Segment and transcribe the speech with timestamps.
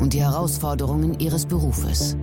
[0.00, 2.16] und die Herausforderungen ihres Berufes.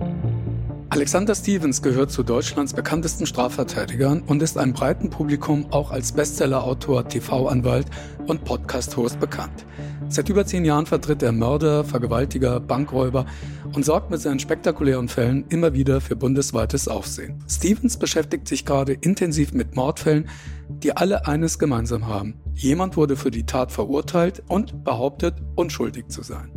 [0.90, 7.06] Alexander Stevens gehört zu Deutschlands bekanntesten Strafverteidigern und ist einem breiten Publikum auch als Bestsellerautor,
[7.06, 7.86] TV-Anwalt
[8.26, 9.66] und Podcast-Host bekannt.
[10.08, 13.26] Seit über zehn Jahren vertritt er Mörder, Vergewaltiger, Bankräuber
[13.74, 17.44] und sorgt mit seinen spektakulären Fällen immer wieder für bundesweites Aufsehen.
[17.46, 20.30] Stevens beschäftigt sich gerade intensiv mit Mordfällen,
[20.70, 22.40] die alle eines gemeinsam haben.
[22.54, 26.50] Jemand wurde für die Tat verurteilt und behauptet, unschuldig zu sein.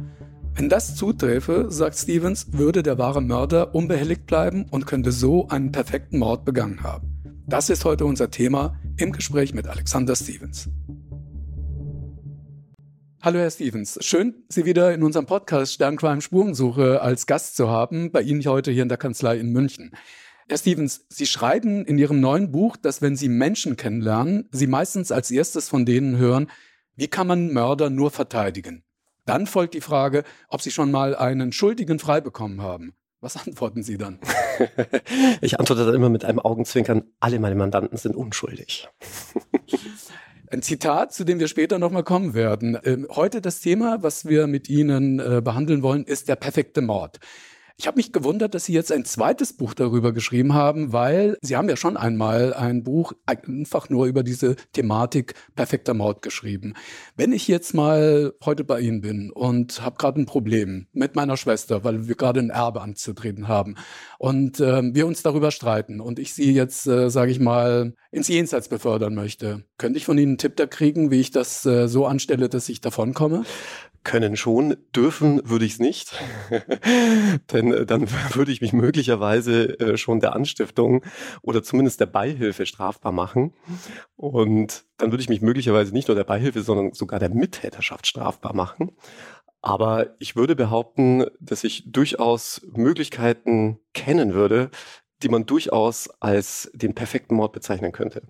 [0.53, 5.71] Wenn das zuträfe, sagt Stevens, würde der wahre Mörder unbehelligt bleiben und könnte so einen
[5.71, 7.21] perfekten Mord begangen haben.
[7.47, 10.69] Das ist heute unser Thema im Gespräch mit Alexander Stevens.
[13.21, 18.11] Hallo Herr Stevens, schön, Sie wieder in unserem Podcast Sterncrime Spurensuche als Gast zu haben,
[18.11, 19.91] bei Ihnen heute hier in der Kanzlei in München.
[20.49, 25.11] Herr Stevens, Sie schreiben in Ihrem neuen Buch, dass wenn Sie Menschen kennenlernen, Sie meistens
[25.11, 26.47] als erstes von denen hören,
[26.95, 28.83] wie kann man Mörder nur verteidigen?
[29.31, 32.91] Dann folgt die Frage, ob Sie schon mal einen Schuldigen frei bekommen haben.
[33.21, 34.19] Was antworten Sie dann?
[35.41, 38.89] ich antworte dann immer mit einem Augenzwinkern, alle meine Mandanten sind unschuldig.
[40.51, 42.77] Ein Zitat, zu dem wir später nochmal kommen werden.
[42.83, 47.21] Ähm, heute das Thema, was wir mit Ihnen äh, behandeln wollen, ist der perfekte Mord.
[47.77, 51.55] Ich habe mich gewundert, dass Sie jetzt ein zweites Buch darüber geschrieben haben, weil Sie
[51.55, 56.73] haben ja schon einmal ein Buch einfach nur über diese Thematik perfekter Mord geschrieben.
[57.15, 61.37] Wenn ich jetzt mal heute bei Ihnen bin und habe gerade ein Problem mit meiner
[61.37, 63.75] Schwester, weil wir gerade ein Erbe anzutreten haben
[64.19, 68.27] und äh, wir uns darüber streiten und ich Sie jetzt, äh, sage ich mal, ins
[68.27, 71.87] Jenseits befördern möchte, könnte ich von Ihnen einen Tipp da kriegen, wie ich das äh,
[71.87, 73.43] so anstelle, dass ich davonkomme?
[74.03, 76.13] können schon, dürfen würde ich es nicht.
[77.51, 81.03] Denn äh, dann würde ich mich möglicherweise äh, schon der Anstiftung
[81.41, 83.53] oder zumindest der Beihilfe strafbar machen.
[84.15, 88.55] Und dann würde ich mich möglicherweise nicht nur der Beihilfe, sondern sogar der Mittäterschaft strafbar
[88.55, 88.91] machen.
[89.61, 94.71] Aber ich würde behaupten, dass ich durchaus Möglichkeiten kennen würde,
[95.21, 98.23] die man durchaus als den perfekten Mord bezeichnen könnte.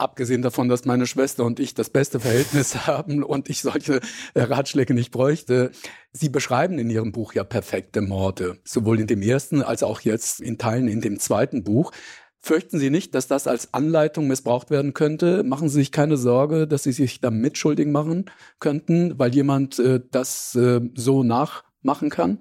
[0.00, 4.00] Abgesehen davon, dass meine Schwester und ich das beste Verhältnis haben und ich solche
[4.32, 5.72] äh, Ratschläge nicht bräuchte.
[6.10, 10.40] Sie beschreiben in Ihrem Buch ja perfekte Morde, sowohl in dem ersten als auch jetzt
[10.40, 11.92] in Teilen in dem zweiten Buch.
[12.38, 15.42] Fürchten Sie nicht, dass das als Anleitung missbraucht werden könnte?
[15.42, 20.00] Machen Sie sich keine Sorge, dass Sie sich da mitschuldig machen könnten, weil jemand äh,
[20.10, 22.38] das äh, so nachmachen kann?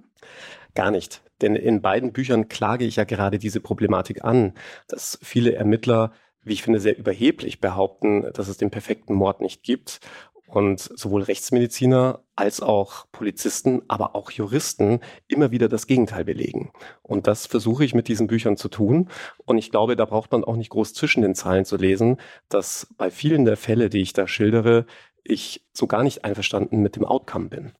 [0.75, 1.21] Gar nicht.
[1.41, 4.53] Denn in beiden Büchern klage ich ja gerade diese Problematik an,
[4.87, 6.13] dass viele Ermittler
[6.43, 9.99] wie ich finde, sehr überheblich behaupten, dass es den perfekten Mord nicht gibt.
[10.47, 16.71] Und sowohl Rechtsmediziner als auch Polizisten, aber auch Juristen immer wieder das Gegenteil belegen.
[17.03, 19.09] Und das versuche ich mit diesen Büchern zu tun.
[19.45, 22.17] Und ich glaube, da braucht man auch nicht groß zwischen den Zeilen zu lesen,
[22.49, 24.87] dass bei vielen der Fälle, die ich da schildere,
[25.23, 27.73] ich so gar nicht einverstanden mit dem Outcome bin.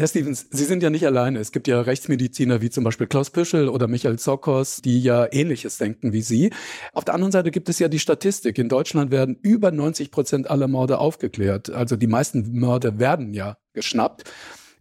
[0.00, 1.40] Herr Stevens, Sie sind ja nicht alleine.
[1.40, 5.76] Es gibt ja Rechtsmediziner wie zum Beispiel Klaus Püschel oder Michael Zokos, die ja Ähnliches
[5.76, 6.54] denken wie Sie.
[6.94, 8.56] Auf der anderen Seite gibt es ja die Statistik.
[8.56, 11.68] In Deutschland werden über 90 Prozent aller Morde aufgeklärt.
[11.68, 14.24] Also die meisten Morde werden ja geschnappt.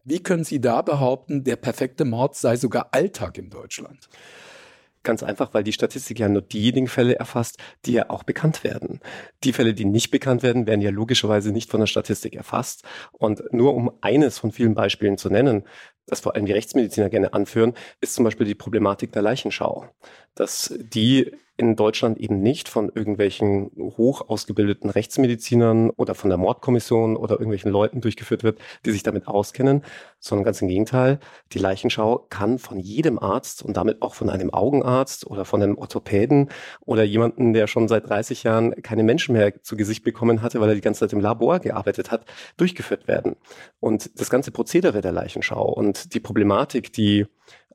[0.06, 4.08] Wie können Sie da behaupten, der perfekte Mord sei sogar Alltag in Deutschland?
[5.04, 9.00] Ganz einfach, weil die Statistik ja nur diejenigen Fälle erfasst, die ja auch bekannt werden.
[9.46, 12.84] Die Fälle, die nicht bekannt werden, werden ja logischerweise nicht von der Statistik erfasst.
[13.14, 15.64] Und nur um eines von vielen Beispielen zu nennen,
[16.06, 19.88] das vor allem die Rechtsmediziner gerne anführen, ist zum Beispiel die Problematik der Leichenschau.
[20.36, 27.18] Dass die in Deutschland eben nicht von irgendwelchen hoch ausgebildeten Rechtsmedizinern oder von der Mordkommission
[27.18, 29.84] oder irgendwelchen Leuten durchgeführt wird, die sich damit auskennen,
[30.20, 31.20] sondern ganz im Gegenteil.
[31.52, 35.78] Die Leichenschau kann von jedem Arzt und damit auch von einem Augenarzt oder von einem
[35.78, 36.50] Orthopäden
[36.86, 40.70] oder jemanden, der schon seit 30 Jahren keine Menschen mehr zu Gesicht bekommen hatte, weil
[40.70, 42.24] er die ganze Zeit im Labor gearbeitet hat,
[42.56, 43.36] durchgeführt werden.
[43.82, 47.26] Und das ganze Prozedere der Leichenschau und die Problematik, die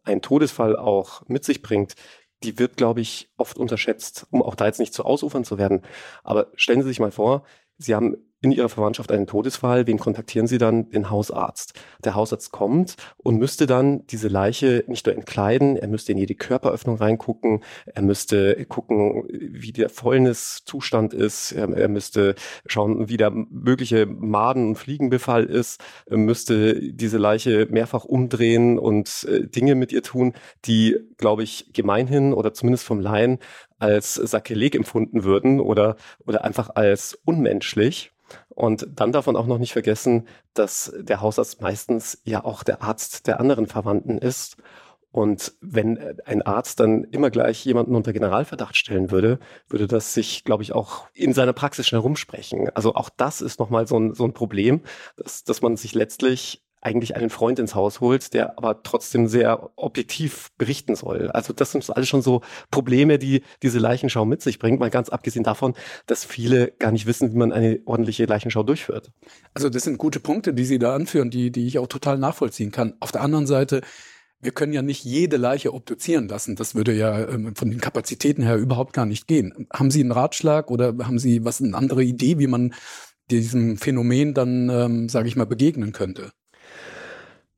[0.05, 1.95] ein Todesfall auch mit sich bringt,
[2.43, 5.83] die wird, glaube ich, oft unterschätzt, um auch da jetzt nicht zu ausufern zu werden.
[6.23, 7.45] Aber stellen Sie sich mal vor,
[7.79, 9.87] Sie haben in ihrer Verwandtschaft einen Todesfall.
[9.87, 10.91] Wen kontaktieren sie dann?
[10.91, 11.75] Den Hausarzt.
[12.05, 16.35] Der Hausarzt kommt und müsste dann diese Leiche nicht nur entkleiden, er müsste in jede
[16.35, 22.35] Körperöffnung reingucken, er müsste gucken, wie der Fäulniszustand ist, er, müsste
[22.67, 29.27] schauen, wie der mögliche Maden- und Fliegenbefall ist, er müsste diese Leiche mehrfach umdrehen und
[29.29, 30.35] äh, Dinge mit ihr tun,
[30.67, 33.39] die, glaube ich, gemeinhin oder zumindest vom Laien
[33.79, 38.14] als Sakrileg empfunden würden oder, oder einfach als unmenschlich.
[38.49, 42.83] Und dann darf man auch noch nicht vergessen, dass der Hausarzt meistens ja auch der
[42.83, 44.57] Arzt der anderen Verwandten ist.
[45.11, 49.39] Und wenn ein Arzt dann immer gleich jemanden unter Generalverdacht stellen würde,
[49.69, 52.69] würde das sich, glaube ich, auch in seiner Praxis schnell rumsprechen.
[52.75, 54.81] Also auch das ist nochmal so ein, so ein Problem,
[55.17, 59.71] dass, dass man sich letztlich eigentlich einen Freund ins Haus holt, der aber trotzdem sehr
[59.77, 61.31] objektiv berichten soll.
[61.31, 65.09] Also das sind alles schon so Probleme, die diese Leichenschau mit sich bringt, mal ganz
[65.09, 65.75] abgesehen davon,
[66.07, 69.11] dass viele gar nicht wissen, wie man eine ordentliche Leichenschau durchführt.
[69.55, 72.71] Also das sind gute Punkte, die Sie da anführen, die, die ich auch total nachvollziehen
[72.71, 72.95] kann.
[73.01, 73.81] Auf der anderen Seite,
[74.41, 76.55] wir können ja nicht jede Leiche obduzieren lassen.
[76.55, 79.67] Das würde ja ähm, von den Kapazitäten her überhaupt gar nicht gehen.
[79.73, 82.75] Haben Sie einen Ratschlag oder haben Sie was eine andere Idee, wie man
[83.31, 86.33] diesem Phänomen dann, ähm, sage ich mal, begegnen könnte?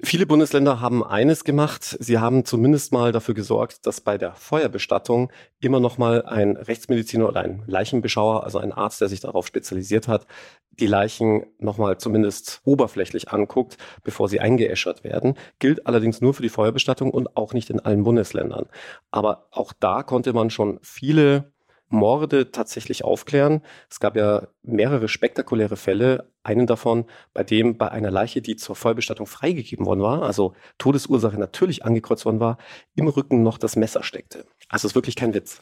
[0.03, 1.97] Viele Bundesländer haben eines gemacht.
[2.01, 7.27] Sie haben zumindest mal dafür gesorgt, dass bei der Feuerbestattung immer noch mal ein Rechtsmediziner
[7.27, 10.27] oder ein Leichenbeschauer, also ein Arzt, der sich darauf spezialisiert hat,
[10.71, 15.35] die Leichen noch mal zumindest oberflächlich anguckt, bevor sie eingeäschert werden.
[15.61, 18.67] Gilt allerdings nur für die Feuerbestattung und auch nicht in allen Bundesländern.
[19.11, 21.55] Aber auch da konnte man schon viele
[21.89, 23.63] Morde tatsächlich aufklären.
[23.91, 26.31] Es gab ja mehrere spektakuläre Fälle.
[26.43, 31.39] Einen davon, bei dem bei einer Leiche, die zur Vollbestattung freigegeben worden war, also Todesursache
[31.39, 32.59] natürlich angekreuzt worden war,
[32.95, 34.47] im Rücken noch das Messer steckte.
[34.69, 35.61] Also ist wirklich kein Witz.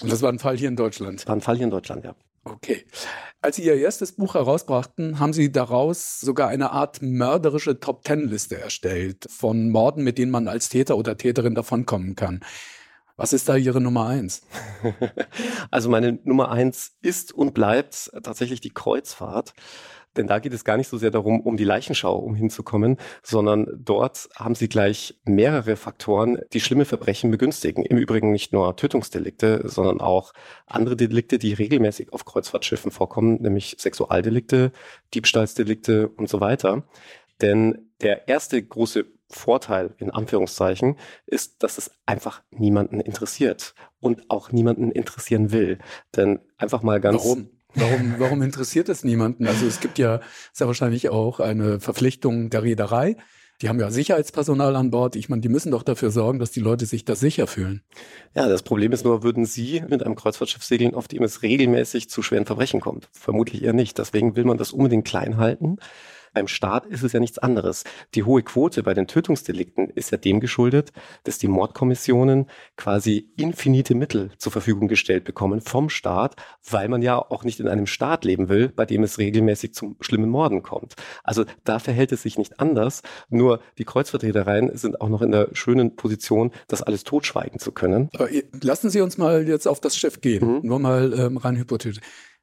[0.00, 1.26] Und das war ein Fall hier in Deutschland?
[1.26, 2.14] War ein Fall hier in Deutschland, ja.
[2.44, 2.86] Okay.
[3.42, 9.26] Als Sie Ihr erstes Buch herausbrachten, haben Sie daraus sogar eine Art mörderische Top-Ten-Liste erstellt
[9.30, 12.40] von Morden, mit denen man als Täter oder Täterin davonkommen kann.
[13.20, 14.46] Was ist da Ihre Nummer eins?
[15.70, 19.52] Also meine Nummer eins ist und bleibt tatsächlich die Kreuzfahrt.
[20.16, 23.66] Denn da geht es gar nicht so sehr darum, um die Leichenschau um hinzukommen, sondern
[23.76, 27.84] dort haben sie gleich mehrere Faktoren, die schlimme Verbrechen begünstigen.
[27.84, 30.32] Im Übrigen nicht nur Tötungsdelikte, sondern auch
[30.66, 34.72] andere Delikte, die regelmäßig auf Kreuzfahrtschiffen vorkommen, nämlich Sexualdelikte,
[35.12, 36.84] Diebstahlsdelikte und so weiter.
[37.42, 40.96] Denn der erste große Vorteil in Anführungszeichen
[41.26, 45.78] ist, dass es einfach niemanden interessiert und auch niemanden interessieren will.
[46.16, 47.22] Denn einfach mal ganz.
[47.22, 47.50] Warum?
[47.74, 49.46] Warum, warum interessiert es niemanden?
[49.46, 50.20] Also es gibt ja
[50.52, 53.16] sehr wahrscheinlich auch eine Verpflichtung der Reederei.
[53.62, 55.16] Die haben ja Sicherheitspersonal an Bord.
[55.16, 57.82] Ich meine, die müssen doch dafür sorgen, dass die Leute sich da sicher fühlen.
[58.34, 62.08] Ja, das Problem ist nur, würden Sie mit einem Kreuzfahrtschiff segeln, auf dem es regelmäßig
[62.08, 63.08] zu schweren Verbrechen kommt?
[63.12, 63.98] Vermutlich eher nicht.
[63.98, 65.76] Deswegen will man das unbedingt klein halten.
[66.32, 67.84] Beim Staat ist es ja nichts anderes.
[68.14, 70.92] Die hohe Quote bei den Tötungsdelikten ist ja dem geschuldet,
[71.24, 72.46] dass die Mordkommissionen
[72.76, 76.36] quasi infinite Mittel zur Verfügung gestellt bekommen vom Staat,
[76.68, 79.96] weil man ja auch nicht in einem Staat leben will, bei dem es regelmäßig zu
[80.00, 80.94] schlimmen Morden kommt.
[81.24, 83.02] Also da verhält es sich nicht anders.
[83.28, 88.08] Nur die Kreuzvertretereien sind auch noch in der schönen Position, das alles totschweigen zu können.
[88.14, 88.28] Aber
[88.62, 90.46] lassen Sie uns mal jetzt auf das Schiff gehen.
[90.46, 90.60] Mhm.
[90.62, 92.00] Nur mal ähm, rein hypothetisch.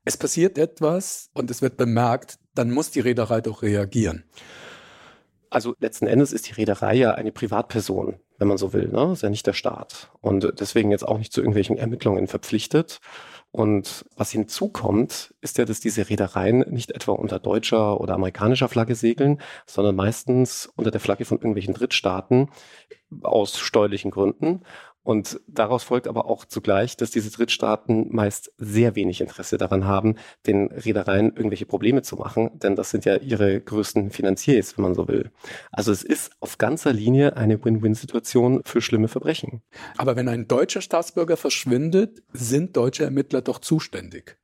[0.07, 4.23] Es passiert etwas und es wird bemerkt, dann muss die Reederei doch reagieren.
[5.49, 8.87] Also letzten Endes ist die Reederei ja eine Privatperson, wenn man so will.
[8.87, 9.11] Ne?
[9.11, 10.09] Ist ja nicht der Staat.
[10.21, 12.99] Und deswegen jetzt auch nicht zu irgendwelchen Ermittlungen verpflichtet.
[13.51, 18.95] Und was hinzukommt, ist ja, dass diese Reedereien nicht etwa unter deutscher oder amerikanischer Flagge
[18.95, 22.49] segeln, sondern meistens unter der Flagge von irgendwelchen Drittstaaten
[23.23, 24.61] aus steuerlichen Gründen.
[25.07, 30.15] Und daraus folgt aber auch zugleich, dass diese Drittstaaten meist sehr wenig Interesse daran haben,
[30.45, 34.95] den Reedereien irgendwelche Probleme zu machen, denn das sind ja ihre größten Finanziers, wenn man
[34.95, 35.31] so will.
[35.71, 39.61] Also es ist auf ganzer Linie eine Win-Win-Situation für schlimme Verbrechen.
[39.95, 44.37] Aber wenn ein deutscher Staatsbürger verschwindet, sind deutsche Ermittler doch zuständig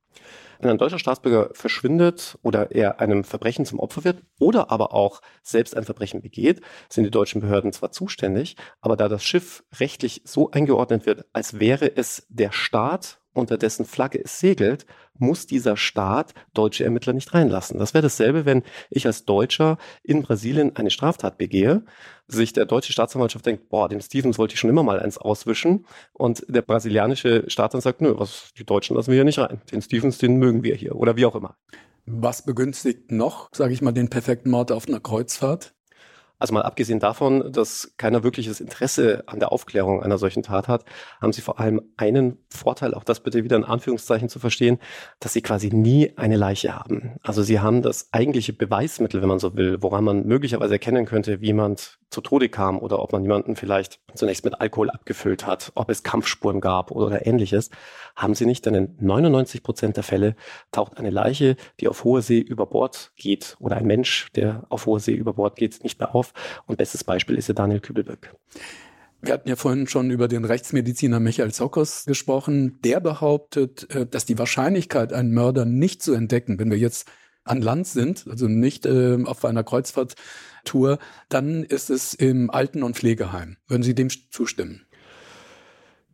[0.60, 5.22] wenn ein deutscher Staatsbürger verschwindet oder er einem Verbrechen zum Opfer wird oder aber auch
[5.42, 10.22] selbst ein Verbrechen begeht, sind die deutschen Behörden zwar zuständig, aber da das Schiff rechtlich
[10.26, 14.86] so eingeordnet wird, als wäre es der Staat unter dessen Flagge es segelt,
[15.18, 17.80] muss dieser Staat deutsche Ermittler nicht reinlassen.
[17.80, 21.84] Das wäre dasselbe, wenn ich als Deutscher in Brasilien eine Straftat begehe,
[22.28, 25.86] sich der deutsche Staatsanwaltschaft denkt, boah, dem Stevens wollte ich schon immer mal eins auswischen
[26.14, 29.62] und der brasilianische Staat dann sagt, nö, was, die Deutschen lassen wir hier nicht rein.
[29.72, 31.56] Den Stevens, den mögen wir hier oder wie auch immer.
[32.06, 35.74] Was begünstigt noch, sage ich mal, den perfekten Mord auf einer Kreuzfahrt?
[36.44, 40.84] Also mal abgesehen davon, dass keiner wirkliches Interesse an der Aufklärung einer solchen Tat hat,
[41.22, 44.78] haben sie vor allem einen Vorteil, auch das bitte wieder in Anführungszeichen zu verstehen,
[45.22, 47.16] dass sie quasi nie eine Leiche haben.
[47.24, 51.40] Also sie haben das eigentliche Beweismittel, wenn man so will, woran man möglicherweise erkennen könnte,
[51.40, 55.72] wie jemand zu Tode kam oder ob man jemanden vielleicht zunächst mit Alkohol abgefüllt hat,
[55.76, 57.70] ob es Kampfspuren gab oder ähnliches,
[58.16, 60.36] haben sie nicht, denn in 99 Prozent der Fälle
[60.72, 64.86] taucht eine Leiche, die auf hoher See über Bord geht oder ein Mensch, der auf
[64.86, 66.33] hoher See über Bord geht, nicht mehr auf.
[66.66, 68.36] Und bestes Beispiel ist ja Daniel Kübelböck.
[69.22, 72.80] Wir hatten ja vorhin schon über den Rechtsmediziner Michael Zokos gesprochen.
[72.84, 77.10] Der behauptet, äh, dass die Wahrscheinlichkeit, einen Mörder nicht zu entdecken, wenn wir jetzt
[77.46, 81.00] an Land sind, also nicht äh, auf einer Kreuzfahrttour,
[81.30, 83.58] dann ist es im Alten- und Pflegeheim.
[83.68, 84.86] Würden Sie dem zustimmen?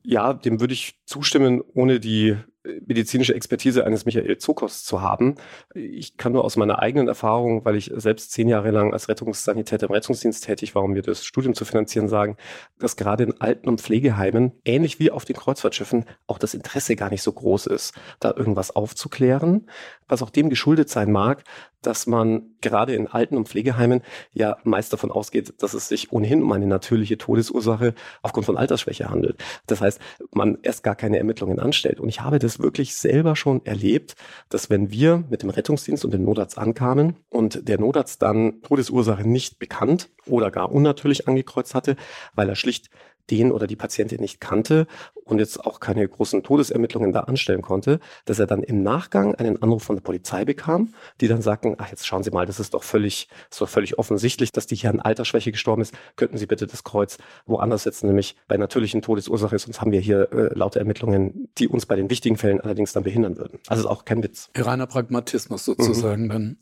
[0.03, 2.37] Ja, dem würde ich zustimmen, ohne die
[2.85, 5.35] medizinische Expertise eines Michael Zokos zu haben.
[5.73, 9.87] Ich kann nur aus meiner eigenen Erfahrung, weil ich selbst zehn Jahre lang als Rettungssanitäter
[9.87, 12.35] im Rettungsdienst tätig war, um mir das Studium zu finanzieren, sagen,
[12.77, 17.09] dass gerade in Alten- und Pflegeheimen, ähnlich wie auf den Kreuzfahrtschiffen, auch das Interesse gar
[17.09, 19.67] nicht so groß ist, da irgendwas aufzuklären,
[20.07, 21.43] was auch dem geschuldet sein mag,
[21.81, 24.01] dass man gerade in Alten- und Pflegeheimen
[24.33, 29.09] ja meist davon ausgeht, dass es sich ohnehin um eine natürliche Todesursache aufgrund von Altersschwäche
[29.09, 29.41] handelt.
[29.67, 29.99] Das heißt,
[30.31, 31.99] man erst gar keine Ermittlungen anstellt.
[31.99, 34.15] Und ich habe das wirklich selber schon erlebt,
[34.49, 39.27] dass wenn wir mit dem Rettungsdienst und dem Notarzt ankamen und der Notarzt dann Todesursache
[39.27, 41.95] nicht bekannt oder gar unnatürlich angekreuzt hatte,
[42.33, 42.89] weil er schlicht
[43.29, 44.87] den oder die Patientin nicht kannte
[45.23, 49.61] und jetzt auch keine großen Todesermittlungen da anstellen konnte, dass er dann im Nachgang einen
[49.61, 52.73] Anruf von der Polizei bekam, die dann sagten, ach jetzt schauen Sie mal, das ist
[52.73, 55.93] doch völlig, ist doch völlig offensichtlich, dass die hier an Altersschwäche gestorben ist.
[56.15, 60.31] Könnten Sie bitte das Kreuz woanders setzen, nämlich bei natürlichen Todesursache, sonst haben wir hier
[60.31, 63.59] äh, laute Ermittlungen, die uns bei den wichtigen Fällen allerdings dann behindern würden.
[63.67, 64.49] Also ist auch kein Witz.
[64.55, 66.29] Reiner Pragmatismus sozusagen mhm.
[66.29, 66.57] dann.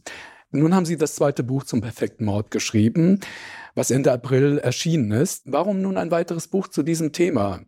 [0.51, 3.19] Nun haben Sie das zweite Buch zum perfekten Mord geschrieben,
[3.75, 5.43] was Ende April erschienen ist.
[5.45, 7.61] Warum nun ein weiteres Buch zu diesem Thema?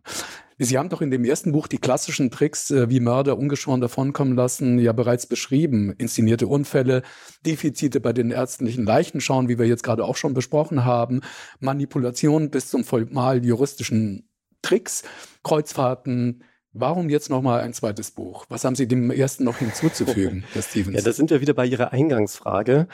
[0.62, 4.34] Sie haben doch in dem ersten Buch die klassischen Tricks, äh, wie Mörder ungeschoren davonkommen
[4.34, 5.94] lassen, ja bereits beschrieben.
[5.96, 7.02] Inszenierte Unfälle,
[7.46, 11.20] Defizite bei den ärztlichen Leichenschauen, wie wir jetzt gerade auch schon besprochen haben,
[11.60, 14.28] Manipulation bis zum formal juristischen
[14.62, 15.02] Tricks,
[15.42, 18.46] Kreuzfahrten, Warum jetzt nochmal ein zweites Buch?
[18.48, 20.96] Was haben Sie dem ersten noch hinzuzufügen, Herr Stevens?
[20.96, 22.86] Ja, da sind wir wieder bei Ihrer Eingangsfrage,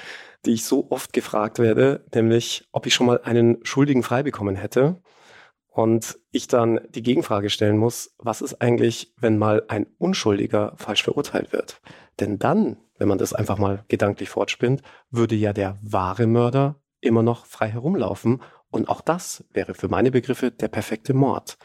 [0.47, 4.56] die ich so oft gefragt werde, nämlich ob ich schon mal einen Schuldigen frei bekommen
[4.56, 5.02] hätte.
[5.68, 11.02] Und ich dann die Gegenfrage stellen muss, was ist eigentlich, wenn mal ein Unschuldiger falsch
[11.02, 11.83] verurteilt wird?
[12.18, 14.80] Denn dann, wenn man das einfach mal gedanklich fortspinnt,
[15.11, 18.40] würde ja der wahre Mörder immer noch frei herumlaufen.
[18.71, 21.59] Und auch das wäre für meine Begriffe der perfekte Mord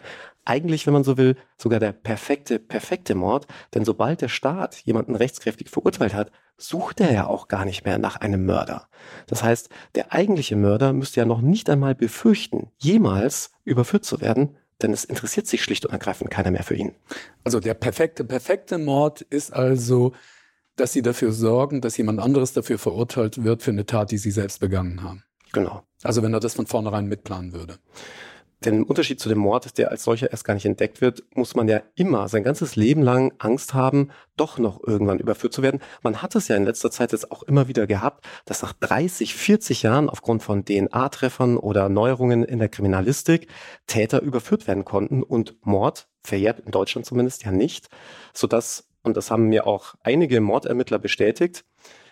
[0.46, 3.48] eigentlich, wenn man so will, sogar der perfekte, perfekte Mord.
[3.74, 7.98] Denn sobald der Staat jemanden rechtskräftig verurteilt hat, sucht er ja auch gar nicht mehr
[7.98, 8.88] nach einem Mörder.
[9.28, 14.58] Das heißt, der eigentliche Mörder müsste ja noch nicht einmal befürchten, jemals überführt zu werden,
[14.82, 16.96] denn es interessiert sich schlicht und ergreifend keiner mehr für ihn.
[17.44, 20.14] Also der perfekte, perfekte Mord ist also,
[20.76, 24.32] dass sie dafür sorgen, dass jemand anderes dafür verurteilt wird für eine Tat, die sie
[24.32, 25.24] selbst begangen haben.
[25.52, 25.84] Genau.
[26.04, 27.78] Also wenn er das von vornherein mitplanen würde.
[28.64, 31.56] Denn im Unterschied zu dem Mord, der als solcher erst gar nicht entdeckt wird, muss
[31.56, 35.82] man ja immer sein ganzes Leben lang Angst haben, doch noch irgendwann überführt zu werden.
[36.04, 39.34] Man hat es ja in letzter Zeit jetzt auch immer wieder gehabt, dass nach 30,
[39.34, 43.48] 40 Jahren aufgrund von DNA-Treffern oder Neuerungen in der Kriminalistik
[43.88, 47.90] Täter überführt werden konnten und Mord verjährt in Deutschland zumindest ja nicht,
[48.32, 51.66] sodass, und das haben mir auch einige Mordermittler bestätigt,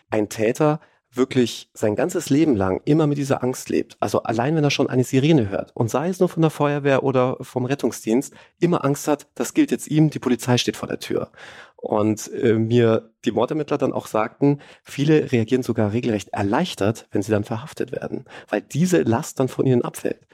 [0.09, 0.79] ein Täter
[1.11, 4.89] wirklich sein ganzes Leben lang immer mit dieser Angst lebt, also allein wenn er schon
[4.89, 9.07] eine Sirene hört und sei es nur von der Feuerwehr oder vom Rettungsdienst, immer Angst
[9.07, 11.31] hat, das gilt jetzt ihm, die Polizei steht vor der Tür.
[11.75, 17.31] Und äh, mir die Mordermittler dann auch sagten, viele reagieren sogar regelrecht erleichtert, wenn sie
[17.31, 20.27] dann verhaftet werden, weil diese Last dann von ihnen abfällt.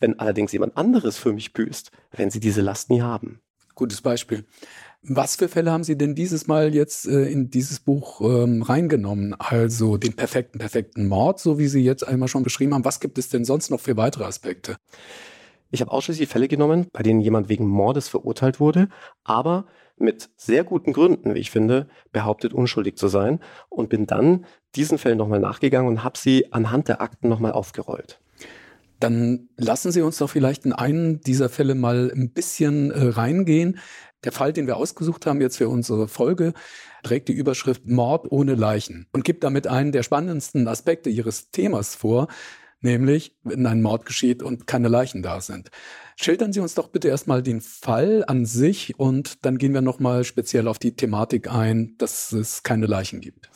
[0.00, 3.40] Wenn allerdings jemand anderes für mich büßt, wenn sie diese Last nie haben.
[3.74, 4.44] Gutes Beispiel.
[5.02, 9.34] Was für Fälle haben Sie denn dieses Mal jetzt äh, in dieses Buch ähm, reingenommen?
[9.38, 12.84] Also den perfekten, perfekten Mord, so wie Sie jetzt einmal schon beschrieben haben.
[12.84, 14.76] Was gibt es denn sonst noch für weitere Aspekte?
[15.70, 18.88] Ich habe ausschließlich Fälle genommen, bei denen jemand wegen Mordes verurteilt wurde,
[19.22, 19.66] aber
[19.98, 24.98] mit sehr guten Gründen, wie ich finde, behauptet, unschuldig zu sein und bin dann diesen
[24.98, 28.20] Fällen nochmal nachgegangen und habe sie anhand der Akten nochmal aufgerollt.
[29.00, 33.78] Dann lassen Sie uns doch vielleicht in einen dieser Fälle mal ein bisschen äh, reingehen.
[34.24, 36.52] Der Fall, den wir ausgesucht haben jetzt für unsere Folge,
[37.02, 41.94] trägt die Überschrift Mord ohne Leichen und gibt damit einen der spannendsten Aspekte Ihres Themas
[41.94, 42.26] vor,
[42.80, 45.70] nämlich wenn ein Mord geschieht und keine Leichen da sind.
[46.16, 50.24] Schildern Sie uns doch bitte erstmal den Fall an sich und dann gehen wir nochmal
[50.24, 53.50] speziell auf die Thematik ein, dass es keine Leichen gibt.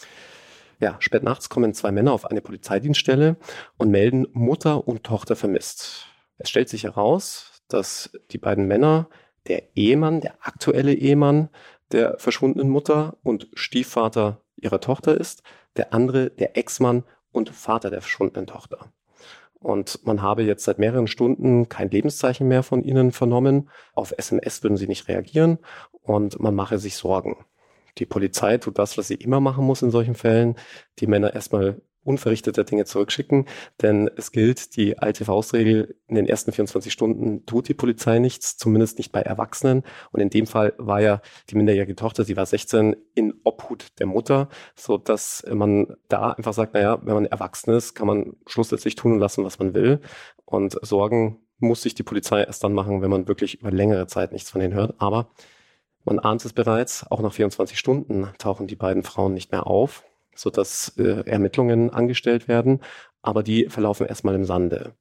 [0.78, 3.36] Ja, spät nachts kommen zwei Männer auf eine Polizeidienststelle
[3.78, 6.06] und melden Mutter und Tochter vermisst.
[6.38, 9.08] Es stellt sich heraus, dass die beiden Männer
[9.48, 11.48] der Ehemann, der aktuelle Ehemann
[11.90, 15.42] der verschwundenen Mutter und Stiefvater ihrer Tochter ist,
[15.76, 18.92] der andere der Ex-Mann und Vater der verschwundenen Tochter.
[19.58, 23.70] Und man habe jetzt seit mehreren Stunden kein Lebenszeichen mehr von ihnen vernommen.
[23.94, 25.58] Auf SMS würden sie nicht reagieren
[26.02, 27.44] und man mache sich Sorgen.
[27.98, 30.56] Die Polizei tut das, was sie immer machen muss in solchen Fällen.
[30.98, 33.46] Die Männer erstmal unverrichteter Dinge zurückschicken,
[33.80, 38.56] denn es gilt die alte Faustregel, in den ersten 24 Stunden tut die Polizei nichts,
[38.56, 39.82] zumindest nicht bei Erwachsenen.
[40.10, 44.06] Und in dem Fall war ja die minderjährige Tochter, sie war 16, in Obhut der
[44.06, 48.94] Mutter, so dass man da einfach sagt, naja, wenn man erwachsen ist, kann man schlussendlich
[48.94, 50.00] tun und lassen, was man will.
[50.44, 54.32] Und Sorgen muss sich die Polizei erst dann machen, wenn man wirklich über längere Zeit
[54.32, 54.96] nichts von denen hört.
[54.98, 55.30] Aber
[56.04, 60.04] man ahnt es bereits, auch nach 24 Stunden tauchen die beiden Frauen nicht mehr auf
[60.34, 62.80] sodass äh, Ermittlungen angestellt werden,
[63.22, 64.94] aber die verlaufen erstmal im Sande.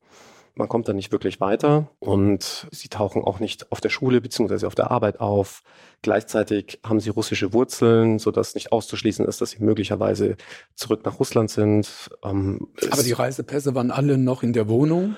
[0.54, 4.68] Man kommt dann nicht wirklich weiter und sie tauchen auch nicht auf der Schule beziehungsweise
[4.68, 5.64] auf der Arbeit auf.
[6.02, 10.36] Gleichzeitig haben sie russische Wurzeln, sodass nicht auszuschließen ist, dass sie möglicherweise
[10.76, 12.10] zurück nach Russland sind.
[12.24, 15.16] Ähm, Aber die Reisepässe waren alle noch in der Wohnung?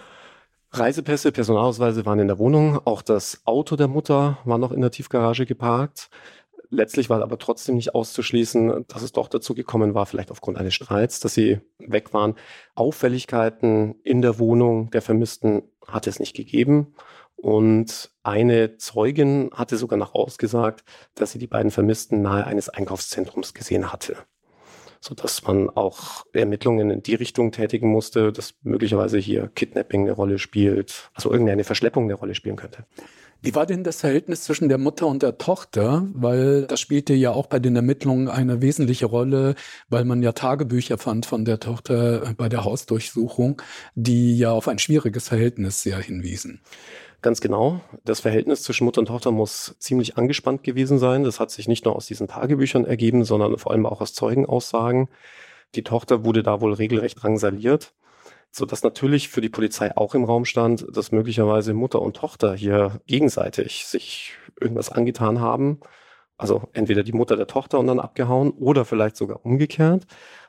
[0.72, 2.79] Reisepässe, Personalausweise waren in der Wohnung.
[2.86, 6.10] Auch das Auto der Mutter war noch in der Tiefgarage geparkt.
[6.75, 10.74] Letztlich war aber trotzdem nicht auszuschließen, dass es doch dazu gekommen war, vielleicht aufgrund eines
[10.74, 12.34] Streits, dass sie weg waren.
[12.74, 16.96] Auffälligkeiten in der Wohnung der Vermissten hat es nicht gegeben.
[17.36, 23.53] Und eine Zeugin hatte sogar noch ausgesagt, dass sie die beiden Vermissten nahe eines Einkaufszentrums
[23.53, 24.18] gesehen hatte.
[25.00, 30.39] Sodass man auch Ermittlungen in die Richtung tätigen musste, dass möglicherweise hier Kidnapping eine Rolle
[30.39, 32.88] spielt, also irgendeine Verschleppung eine Rolle spielen könnte.
[33.45, 36.07] Wie war denn das Verhältnis zwischen der Mutter und der Tochter?
[36.13, 39.55] Weil das spielte ja auch bei den Ermittlungen eine wesentliche Rolle,
[39.89, 43.62] weil man ja Tagebücher fand von der Tochter äh, bei der Hausdurchsuchung,
[43.95, 46.62] die ja auf ein schwieriges Verhältnis sehr hinwiesen.
[47.21, 47.81] Ganz genau.
[48.05, 51.25] Das Verhältnis zwischen Mutter und Tochter muss ziemlich angespannt gewesen sein.
[51.25, 55.09] Das hat sich nicht nur aus diesen Tagebüchern ergeben, sondern vor allem auch aus Zeugenaussagen.
[55.75, 57.93] Die Tochter wurde da wohl regelrecht drangsaliert
[58.55, 62.53] so dass natürlich für die Polizei auch im Raum stand, dass möglicherweise Mutter und Tochter
[62.53, 65.79] hier gegenseitig sich irgendwas angetan haben.
[66.38, 70.05] Also entweder die Mutter der Tochter und dann abgehauen oder vielleicht sogar umgekehrt.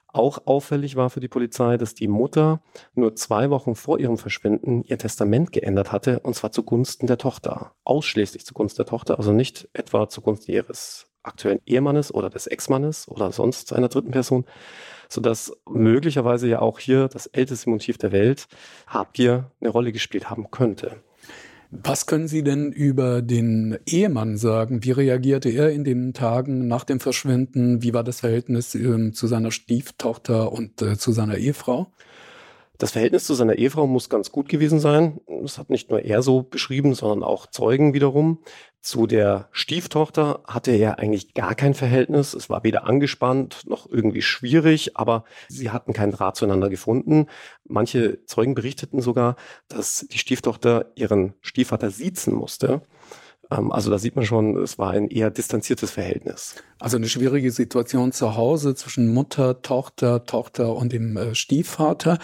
[0.07, 2.63] Auch auffällig war für die Polizei, dass die Mutter
[2.95, 7.73] nur zwei Wochen vor ihrem Verschwinden ihr Testament geändert hatte, und zwar zugunsten der Tochter.
[7.85, 13.33] Ausschließlich zugunsten der Tochter, also nicht etwa zugunsten ihres aktuellen Ehemannes oder des Ex-Mannes oder
[13.33, 14.45] sonst einer dritten Person,
[15.09, 18.47] sodass möglicherweise ja auch hier das älteste Motiv der Welt,
[18.87, 20.97] Habgier, eine Rolle gespielt haben könnte.
[21.83, 24.85] Was können Sie denn über den Ehemann sagen?
[24.85, 27.83] Wie reagierte er in den Tagen nach dem Verschwinden?
[27.83, 31.91] Wie war das Verhältnis ähm, zu seiner Stieftochter und äh, zu seiner Ehefrau?
[32.85, 35.19] Das Verhältnis zu seiner Ehefrau muss ganz gut gewesen sein.
[35.41, 38.41] Das hat nicht nur er so beschrieben, sondern auch Zeugen wiederum.
[38.83, 42.35] Zu der Stieftochter hatte er eigentlich gar kein Verhältnis.
[42.35, 47.29] Es war weder angespannt noch irgendwie schwierig, aber sie hatten keinen Draht zueinander gefunden.
[47.67, 49.37] Manche Zeugen berichteten sogar,
[49.69, 52.83] dass die Stieftochter ihren Stiefvater siezen musste.
[53.51, 56.57] Ähm, also da sieht man schon, es war ein eher distanziertes Verhältnis.
[56.79, 62.19] Also eine schwierige Situation zu Hause zwischen Mutter, Tochter, Tochter und dem äh, Stiefvater.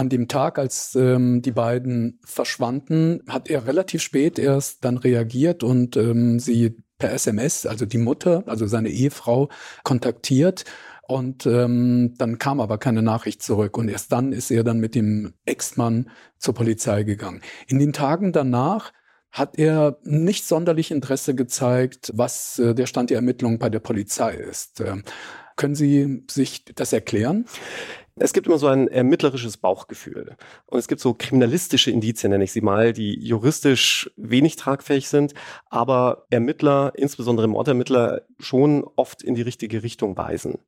[0.00, 5.62] An dem Tag, als ähm, die beiden verschwanden, hat er relativ spät erst dann reagiert
[5.62, 9.50] und ähm, sie per SMS, also die Mutter, also seine Ehefrau,
[9.82, 10.64] kontaktiert.
[11.06, 13.76] Und ähm, dann kam aber keine Nachricht zurück.
[13.76, 16.08] Und erst dann ist er dann mit dem Ex-Mann
[16.38, 17.42] zur Polizei gegangen.
[17.66, 18.94] In den Tagen danach
[19.30, 24.32] hat er nicht sonderlich Interesse gezeigt, was äh, der Stand der Ermittlungen bei der Polizei
[24.32, 24.80] ist.
[24.80, 25.02] Ähm,
[25.56, 27.44] können Sie sich das erklären?
[28.22, 30.36] Es gibt immer so ein ermittlerisches Bauchgefühl.
[30.66, 35.32] Und es gibt so kriminalistische Indizien, nenne ich sie mal, die juristisch wenig tragfähig sind,
[35.70, 40.58] aber Ermittler, insbesondere Mordermittler, schon oft in die richtige Richtung weisen.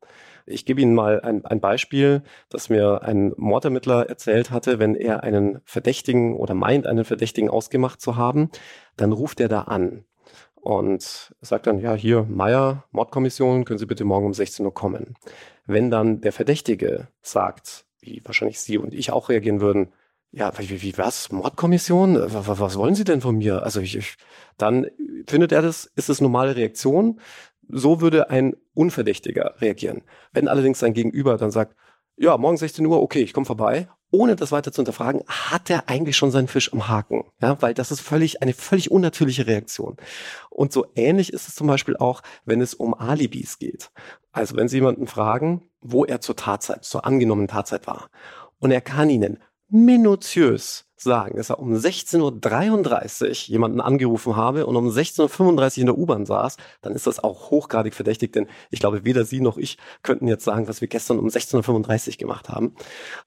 [0.47, 4.79] Ich gebe Ihnen mal ein, ein Beispiel, das mir ein Mordermittler erzählt hatte.
[4.79, 8.49] Wenn er einen Verdächtigen oder meint, einen Verdächtigen ausgemacht zu haben,
[8.97, 10.07] dann ruft er da an
[10.63, 15.17] und sagt dann, ja, hier, Meier, Mordkommission, können Sie bitte morgen um 16 Uhr kommen.
[15.67, 19.93] Wenn dann der Verdächtige sagt, wie wahrscheinlich Sie und ich auch reagieren würden,
[20.33, 21.31] ja, wie, wie was?
[21.31, 22.17] Mordkommission?
[22.33, 23.63] Was, was wollen Sie denn von mir?
[23.63, 24.17] Also ich, ich,
[24.57, 24.87] dann
[25.27, 27.21] findet er das, ist es normale Reaktion.
[27.69, 30.03] So würde ein Unverdächtiger reagieren.
[30.33, 31.77] Wenn allerdings sein Gegenüber dann sagt,
[32.17, 35.89] ja, morgen 16 Uhr, okay, ich komme vorbei, ohne das weiter zu hinterfragen, hat er
[35.89, 37.25] eigentlich schon seinen Fisch am Haken.
[37.41, 39.97] Ja, weil das ist völlig, eine völlig unnatürliche Reaktion.
[40.51, 43.91] Und so ähnlich ist es zum Beispiel auch, wenn es um Alibis geht.
[44.33, 48.09] Also wenn Sie jemanden fragen, wo er zur Tatzeit, zur angenommenen Tatzeit war.
[48.59, 54.77] Und er kann Ihnen minutiös sagen, dass er um 16.33 Uhr jemanden angerufen habe und
[54.77, 58.81] um 16.35 Uhr in der U-Bahn saß, dann ist das auch hochgradig verdächtig, denn ich
[58.81, 62.49] glaube, weder Sie noch ich könnten jetzt sagen, was wir gestern um 16.35 Uhr gemacht
[62.49, 62.75] haben.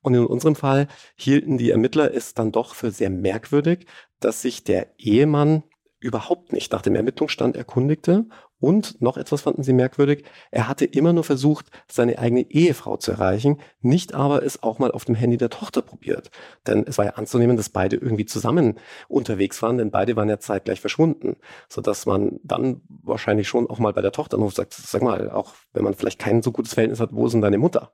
[0.01, 3.85] Und in unserem Fall hielten die Ermittler es dann doch für sehr merkwürdig,
[4.19, 5.63] dass sich der Ehemann
[5.99, 8.25] überhaupt nicht nach dem Ermittlungsstand erkundigte
[8.59, 13.11] und noch etwas fanden sie merkwürdig, er hatte immer nur versucht, seine eigene Ehefrau zu
[13.11, 16.31] erreichen, nicht aber es auch mal auf dem Handy der Tochter probiert.
[16.65, 20.39] Denn es war ja anzunehmen, dass beide irgendwie zusammen unterwegs waren, denn beide waren ja
[20.39, 21.35] zeitgleich verschwunden.
[21.69, 25.53] Sodass man dann wahrscheinlich schon auch mal bei der Tochter anruft, sagt, sag mal, auch
[25.73, 27.91] wenn man vielleicht kein so gutes Verhältnis hat, wo ist denn deine Mutter?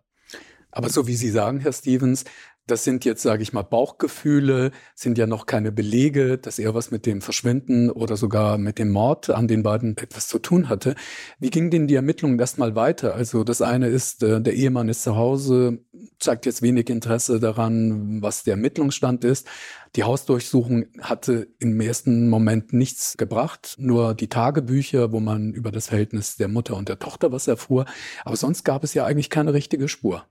[0.71, 2.25] Aber so wie Sie sagen, Herr Stevens,
[2.67, 6.91] das sind jetzt, sage ich mal, Bauchgefühle, sind ja noch keine Belege, dass er was
[6.91, 10.95] mit dem Verschwinden oder sogar mit dem Mord an den beiden etwas zu tun hatte.
[11.39, 13.15] Wie ging denn die Ermittlungen erstmal weiter?
[13.15, 15.79] Also das eine ist, äh, der Ehemann ist zu Hause,
[16.19, 19.47] zeigt jetzt wenig Interesse daran, was der Ermittlungsstand ist.
[19.95, 25.87] Die Hausdurchsuchung hatte im ersten Moment nichts gebracht, nur die Tagebücher, wo man über das
[25.87, 27.85] Verhältnis der Mutter und der Tochter was erfuhr.
[28.23, 30.25] Aber sonst gab es ja eigentlich keine richtige Spur.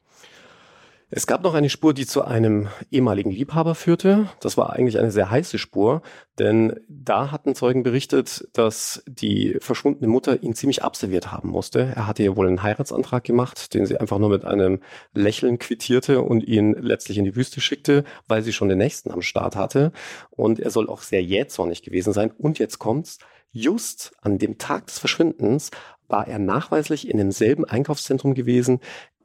[1.13, 4.29] Es gab noch eine Spur, die zu einem ehemaligen Liebhaber führte.
[4.39, 6.03] Das war eigentlich eine sehr heiße Spur,
[6.39, 11.81] denn da hatten Zeugen berichtet, dass die verschwundene Mutter ihn ziemlich abserviert haben musste.
[11.97, 14.79] Er hatte ihr wohl einen Heiratsantrag gemacht, den sie einfach nur mit einem
[15.13, 19.23] Lächeln quittierte und ihn letztlich in die Wüste schickte, weil sie schon den nächsten am
[19.23, 19.91] Start hatte.
[20.31, 22.31] Und er soll auch sehr jähzornig gewesen sein.
[22.31, 23.19] Und jetzt kommt's.
[23.53, 25.73] Just an dem Tag des Verschwindens
[26.07, 28.79] war er nachweislich in demselben Einkaufszentrum gewesen,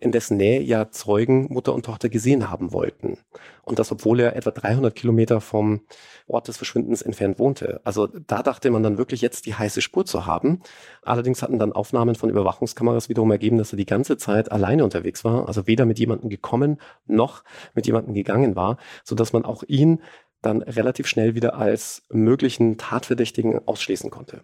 [0.06, 3.18] in dessen Nähe ja Zeugen Mutter und Tochter gesehen haben wollten.
[3.64, 5.82] Und das, obwohl er etwa 300 Kilometer vom
[6.28, 7.82] Ort des Verschwindens entfernt wohnte.
[7.84, 10.62] Also da dachte man dann wirklich jetzt die heiße Spur zu haben.
[11.02, 15.26] Allerdings hatten dann Aufnahmen von Überwachungskameras wiederum ergeben, dass er die ganze Zeit alleine unterwegs
[15.26, 19.64] war, also weder mit jemandem gekommen noch mit jemandem gegangen war, so dass man auch
[19.68, 20.02] ihn
[20.44, 24.44] dann relativ schnell wieder als möglichen Tatverdächtigen ausschließen konnte.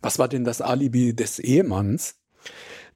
[0.00, 2.20] Was war denn das Alibi des Ehemanns?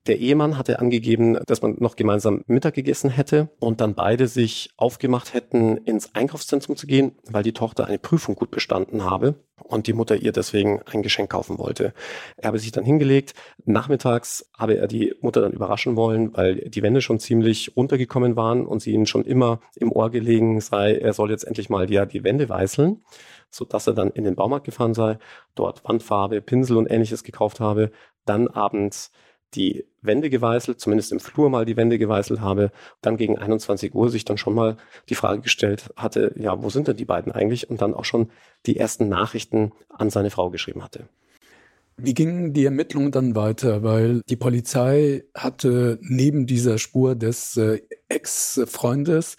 [0.06, 4.68] Der Ehemann hatte angegeben, dass man noch gemeinsam Mittag gegessen hätte und dann beide sich
[4.76, 9.86] aufgemacht hätten, ins Einkaufszentrum zu gehen, weil die Tochter eine Prüfung gut bestanden habe und
[9.86, 11.94] die Mutter ihr deswegen ein Geschenk kaufen wollte.
[12.36, 13.32] Er habe sich dann hingelegt.
[13.64, 18.66] Nachmittags habe er die Mutter dann überraschen wollen, weil die Wände schon ziemlich runtergekommen waren
[18.66, 22.04] und sie ihm schon immer im Ohr gelegen sei, er soll jetzt endlich mal ja
[22.04, 23.02] die Wände weißeln
[23.54, 25.18] so dass er dann in den Baumarkt gefahren sei,
[25.54, 27.92] dort Wandfarbe, Pinsel und ähnliches gekauft habe,
[28.24, 29.12] dann abends
[29.54, 34.10] die Wände geweißelt, zumindest im Flur mal die Wände geweißelt habe, dann gegen 21 Uhr
[34.10, 34.76] sich dann schon mal
[35.08, 37.70] die Frage gestellt hatte, ja, wo sind denn die beiden eigentlich?
[37.70, 38.30] Und dann auch schon
[38.66, 41.08] die ersten Nachrichten an seine Frau geschrieben hatte.
[41.96, 43.84] Wie gingen die Ermittlungen dann weiter?
[43.84, 49.36] Weil die Polizei hatte neben dieser Spur des äh, Ex-Freundes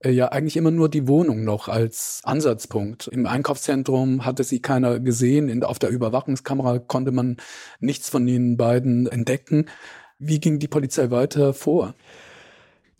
[0.00, 3.08] äh, ja eigentlich immer nur die Wohnung noch als Ansatzpunkt.
[3.08, 5.48] Im Einkaufszentrum hatte sie keiner gesehen.
[5.48, 7.36] In, auf der Überwachungskamera konnte man
[7.80, 9.66] nichts von den beiden entdecken.
[10.18, 11.94] Wie ging die Polizei weiter vor?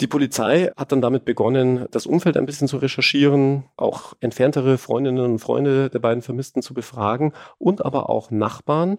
[0.01, 5.25] Die Polizei hat dann damit begonnen, das Umfeld ein bisschen zu recherchieren, auch entferntere Freundinnen
[5.25, 8.99] und Freunde der beiden Vermissten zu befragen und aber auch Nachbarn.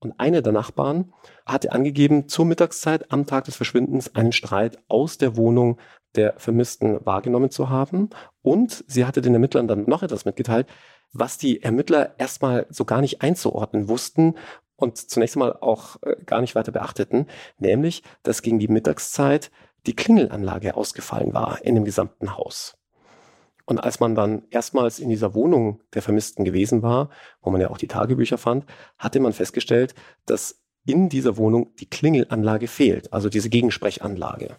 [0.00, 1.12] Und eine der Nachbarn
[1.46, 5.78] hatte angegeben, zur Mittagszeit am Tag des Verschwindens einen Streit aus der Wohnung
[6.16, 8.10] der Vermissten wahrgenommen zu haben.
[8.42, 10.66] Und sie hatte den Ermittlern dann noch etwas mitgeteilt,
[11.12, 14.34] was die Ermittler erstmal so gar nicht einzuordnen wussten
[14.76, 17.26] und zunächst einmal auch äh, gar nicht weiter beachteten,
[17.58, 19.50] nämlich, dass gegen die Mittagszeit
[19.86, 22.76] die Klingelanlage ausgefallen war in dem gesamten Haus.
[23.66, 27.08] Und als man dann erstmals in dieser Wohnung der Vermissten gewesen war,
[27.40, 28.66] wo man ja auch die Tagebücher fand,
[28.98, 29.94] hatte man festgestellt,
[30.26, 34.56] dass in dieser Wohnung die Klingelanlage fehlt, also diese Gegensprechanlage.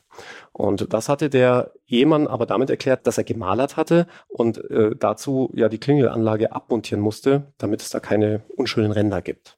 [0.52, 5.52] Und das hatte der Ehemann aber damit erklärt, dass er gemalert hatte und äh, dazu
[5.54, 9.58] ja die Klingelanlage abmontieren musste, damit es da keine unschönen Ränder gibt.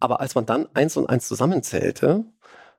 [0.00, 2.24] Aber als man dann eins und eins zusammenzählte,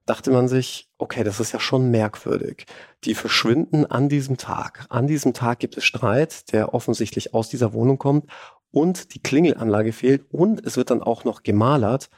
[0.05, 2.65] dachte man sich, okay, das ist ja schon merkwürdig.
[3.03, 4.85] Die verschwinden an diesem Tag.
[4.89, 8.29] An diesem Tag gibt es Streit, der offensichtlich aus dieser Wohnung kommt
[8.69, 12.09] und die Klingelanlage fehlt und es wird dann auch noch gemalert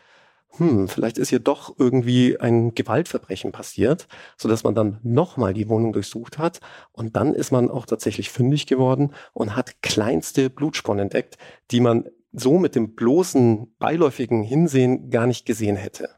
[0.55, 4.07] hm, vielleicht ist hier doch irgendwie ein Gewaltverbrechen passiert,
[4.37, 8.31] so dass man dann nochmal die Wohnung durchsucht hat und dann ist man auch tatsächlich
[8.31, 11.37] fündig geworden und hat kleinste Blutspuren entdeckt,
[11.71, 16.09] die man so mit dem bloßen beiläufigen Hinsehen gar nicht gesehen hätte.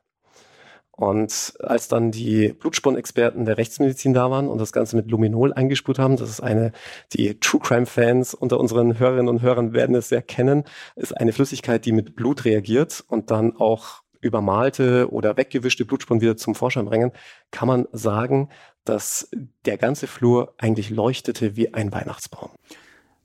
[0.92, 5.98] Und als dann die Blutspurenexperten der Rechtsmedizin da waren und das Ganze mit Luminol eingespurt
[5.98, 6.74] haben, das ist eine,
[7.14, 10.66] die True Crime Fans unter unseren Hörerinnen und Hörern werden es sehr kennen,
[10.98, 16.38] ist eine Flüssigkeit, die mit Blut reagiert und dann auch übermalte oder weggewischte Blutspuren wieder
[16.38, 17.12] zum Vorschein bringen,
[17.52, 18.50] kann man sagen,
[18.84, 19.30] dass
[19.66, 22.50] der ganze Flur eigentlich leuchtete wie ein Weihnachtsbaum.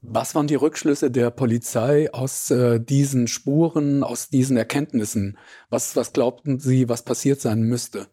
[0.06, 5.38] Was waren die Rückschlüsse der Polizei aus äh, diesen Spuren, aus diesen Erkenntnissen?
[5.70, 8.08] Was, was glaubten Sie, was passiert sein müsste?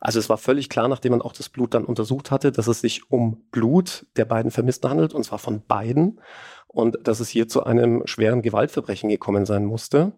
[0.00, 2.80] Also es war völlig klar, nachdem man auch das Blut dann untersucht hatte, dass es
[2.80, 6.18] sich um Blut der beiden Vermissten handelt, und zwar von beiden,
[6.66, 10.12] und dass es hier zu einem schweren Gewaltverbrechen gekommen sein musste,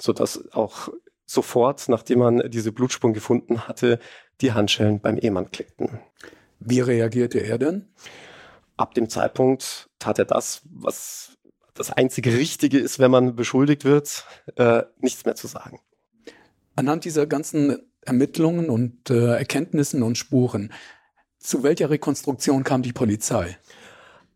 [0.00, 0.90] sodass auch
[1.26, 3.98] sofort, nachdem man diese Blutspuren gefunden hatte,
[4.40, 6.00] die Handschellen beim Ehemann klickten.
[6.60, 7.86] Wie reagierte er denn?
[8.76, 11.36] Ab dem Zeitpunkt tat er das, was
[11.74, 14.24] das einzige Richtige ist, wenn man beschuldigt wird,
[14.56, 15.80] äh, nichts mehr zu sagen.
[16.76, 20.72] Anhand dieser ganzen Ermittlungen und äh, Erkenntnissen und Spuren,
[21.38, 23.58] zu welcher Rekonstruktion kam die Polizei?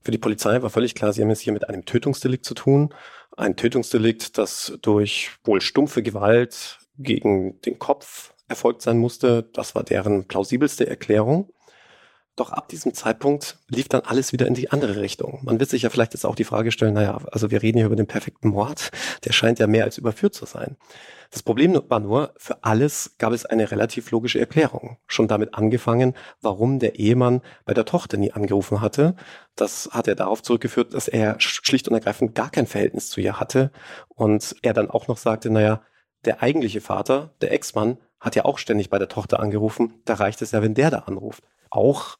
[0.02, 2.92] Für die Polizei war völlig klar, sie haben es hier mit einem Tötungsdelikt zu tun.
[3.36, 9.42] Ein Tötungsdelikt, das durch wohl stumpfe Gewalt gegen den Kopf erfolgt sein musste.
[9.54, 11.50] Das war deren plausibelste Erklärung.
[12.36, 15.40] Doch ab diesem Zeitpunkt lief dann alles wieder in die andere Richtung.
[15.42, 17.86] Man wird sich ja vielleicht jetzt auch die Frage stellen, naja, also wir reden hier
[17.86, 18.90] über den perfekten Mord,
[19.24, 20.76] der scheint ja mehr als überführt zu sein.
[21.30, 24.98] Das Problem war nur, für alles gab es eine relativ logische Erklärung.
[25.06, 29.16] Schon damit angefangen, warum der Ehemann bei der Tochter nie angerufen hatte.
[29.56, 33.40] Das hat er darauf zurückgeführt, dass er schlicht und ergreifend gar kein Verhältnis zu ihr
[33.40, 33.72] hatte.
[34.08, 35.82] Und er dann auch noch sagte, naja,
[36.26, 40.02] der eigentliche Vater, der Ex-Mann, hat ja auch ständig bei der Tochter angerufen.
[40.04, 41.42] Da reicht es ja, wenn der da anruft.
[41.70, 42.18] Auch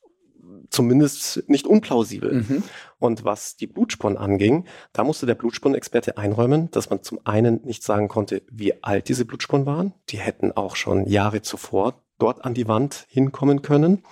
[0.73, 2.33] zumindest nicht unplausibel.
[2.33, 2.63] Mhm.
[2.99, 7.83] Und was die Blutspuren anging, da musste der Blutspurenexperte einräumen, dass man zum einen nicht
[7.83, 9.95] sagen konnte, wie alt diese Blutspuren waren.
[10.09, 14.03] Die hätten auch schon Jahre zuvor dort an die Wand hinkommen können.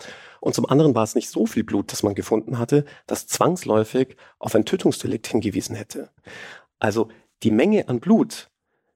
[0.41, 4.17] Und zum anderen war es nicht so viel Blut, das man gefunden hatte, das zwangsläufig
[4.39, 6.11] auf ein Tötungsdelikt hingewiesen hätte.
[6.79, 7.09] Also
[7.43, 8.51] die Menge an Blut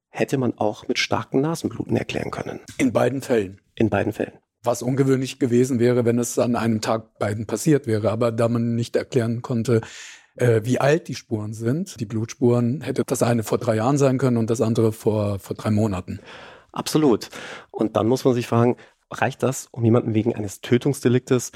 [0.09, 2.61] hätte man auch mit starken Nasenbluten erklären können.
[2.79, 3.61] In beiden Fällen.
[3.74, 4.38] In beiden Fällen.
[4.64, 8.11] Was ungewöhnlich gewesen wäre, wenn es an einem Tag beiden passiert wäre.
[8.11, 9.83] Aber da man nicht erklären konnte,
[10.37, 14.18] äh, wie alt die Spuren sind, die Blutspuren, hätte das eine vor drei Jahren sein
[14.18, 16.18] können und das andere vor, vor drei Monaten.
[16.72, 17.29] Absolut.
[17.70, 18.77] Und dann muss man sich fragen,
[19.11, 21.53] reicht das, um jemanden wegen eines Tötungsdeliktes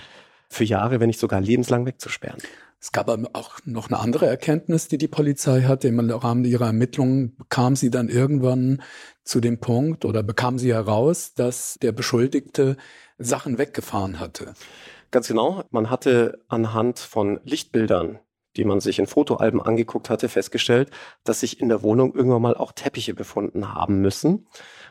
[0.48, 2.40] für Jahre, wenn nicht sogar lebenslang wegzusperren?
[2.80, 5.88] Es gab aber auch noch eine andere Erkenntnis, die die Polizei hatte.
[5.88, 8.82] Im Rahmen ihrer Ermittlungen kam sie dann irgendwann
[9.24, 12.76] zu dem Punkt oder bekam sie heraus, dass der Beschuldigte
[13.18, 14.54] Sachen weggefahren hatte.
[15.10, 15.64] Ganz genau.
[15.70, 18.20] Man hatte anhand von Lichtbildern,
[18.56, 20.90] die man sich in Fotoalben angeguckt hatte, festgestellt,
[21.24, 24.46] dass sich in der Wohnung irgendwann mal auch Teppiche befunden haben müssen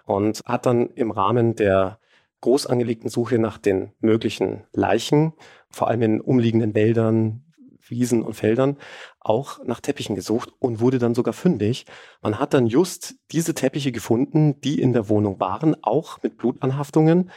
[0.06, 2.00] und hat dann im Rahmen der
[2.42, 5.34] groß angelegten Suche nach den möglichen Leichen,
[5.70, 7.47] vor allem in umliegenden Wäldern,
[7.90, 8.78] Wiesen und Feldern
[9.20, 11.86] auch nach Teppichen gesucht und wurde dann sogar fündig.
[12.22, 17.32] Man hat dann just diese Teppiche gefunden, die in der Wohnung waren, auch mit Blutanhaftungen.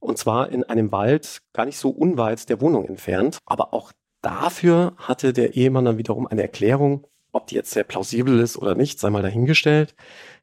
[0.00, 3.38] Und zwar in einem Wald gar nicht so unweit der Wohnung entfernt.
[3.46, 8.40] Aber auch dafür hatte der Ehemann dann wiederum eine Erklärung, ob die jetzt sehr plausibel
[8.40, 9.94] ist oder nicht, sei mal dahingestellt.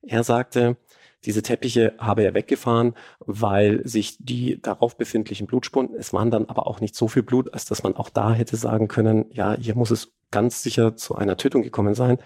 [0.01, 0.77] Er sagte,
[1.25, 6.67] diese Teppiche habe er weggefahren, weil sich die darauf befindlichen Blutspuren, es waren dann aber
[6.67, 9.75] auch nicht so viel Blut, als dass man auch da hätte sagen können, ja, hier
[9.75, 12.19] muss es ganz sicher zu einer Tötung gekommen sein.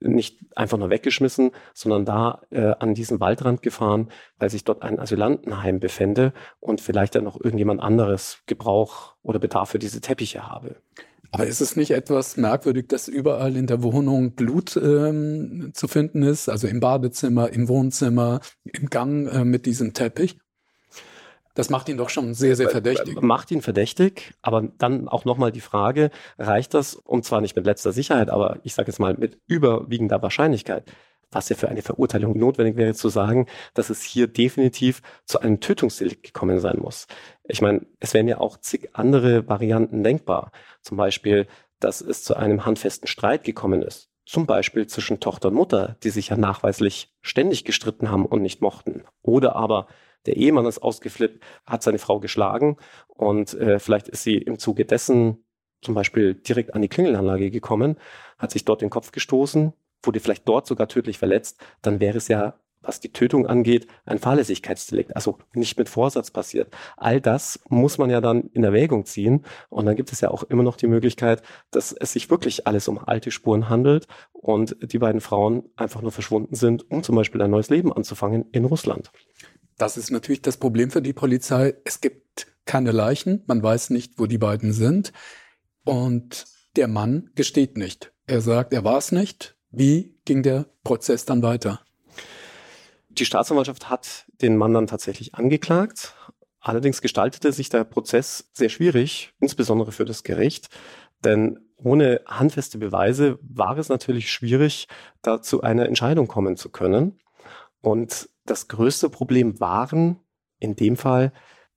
[0.00, 4.98] Nicht einfach nur weggeschmissen, sondern da äh, an diesen Waldrand gefahren, weil sich dort ein
[4.98, 10.76] Asylantenheim befände und vielleicht dann noch irgendjemand anderes Gebrauch oder Bedarf für diese Teppiche habe.
[11.34, 16.22] Aber ist es nicht etwas merkwürdig, dass überall in der Wohnung Blut ähm, zu finden
[16.22, 16.48] ist?
[16.48, 20.38] Also im Badezimmer, im Wohnzimmer, im Gang äh, mit diesem Teppich?
[21.54, 23.20] Das macht ihn doch schon sehr, sehr verdächtig.
[23.20, 27.66] Macht ihn verdächtig, aber dann auch nochmal die Frage, reicht das, um zwar nicht mit
[27.66, 30.88] letzter Sicherheit, aber ich sage jetzt mal mit überwiegender Wahrscheinlichkeit,
[31.34, 35.60] was ja für eine Verurteilung notwendig wäre, zu sagen, dass es hier definitiv zu einem
[35.60, 37.06] Tötungsdelikt gekommen sein muss.
[37.44, 40.52] Ich meine, es wären ja auch zig andere Varianten denkbar.
[40.80, 41.46] Zum Beispiel,
[41.80, 44.08] dass es zu einem handfesten Streit gekommen ist.
[44.26, 48.62] Zum Beispiel zwischen Tochter und Mutter, die sich ja nachweislich ständig gestritten haben und nicht
[48.62, 49.04] mochten.
[49.20, 49.86] Oder aber
[50.24, 54.86] der Ehemann ist ausgeflippt, hat seine Frau geschlagen und äh, vielleicht ist sie im Zuge
[54.86, 55.44] dessen
[55.82, 57.98] zum Beispiel direkt an die Klingelanlage gekommen,
[58.38, 59.74] hat sich dort den Kopf gestoßen,
[60.06, 62.54] wurde vielleicht dort sogar tödlich verletzt, dann wäre es ja,
[62.86, 66.74] was die Tötung angeht, ein Fahrlässigkeitsdelikt, also nicht mit Vorsatz passiert.
[66.96, 69.44] All das muss man ja dann in Erwägung ziehen.
[69.70, 72.88] Und dann gibt es ja auch immer noch die Möglichkeit, dass es sich wirklich alles
[72.88, 77.40] um alte Spuren handelt und die beiden Frauen einfach nur verschwunden sind, um zum Beispiel
[77.42, 79.10] ein neues Leben anzufangen in Russland.
[79.78, 81.74] Das ist natürlich das Problem für die Polizei.
[81.84, 85.12] Es gibt keine Leichen, man weiß nicht, wo die beiden sind.
[85.84, 88.12] Und der Mann gesteht nicht.
[88.26, 91.80] Er sagt, er war es nicht, wie ging der Prozess dann weiter?
[93.08, 96.14] Die Staatsanwaltschaft hat den Mann dann tatsächlich angeklagt.
[96.60, 100.68] Allerdings gestaltete sich der Prozess sehr schwierig, insbesondere für das Gericht,
[101.24, 104.88] denn ohne handfeste Beweise war es natürlich schwierig,
[105.22, 107.20] da zu einer Entscheidung kommen zu können.
[107.80, 110.20] Und das größte Problem waren
[110.58, 111.32] in dem Fall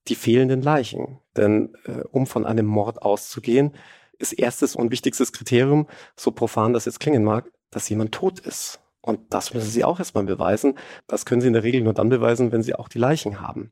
[0.08, 1.20] die fehlenden Leichen.
[1.36, 3.74] Denn äh, um von einem Mord auszugehen,
[4.18, 8.80] ist erstes und wichtigstes Kriterium, so profan das jetzt klingen mag, dass jemand tot ist.
[9.02, 10.78] Und das müssen Sie auch erstmal beweisen.
[11.08, 13.72] Das können Sie in der Regel nur dann beweisen, wenn Sie auch die Leichen haben.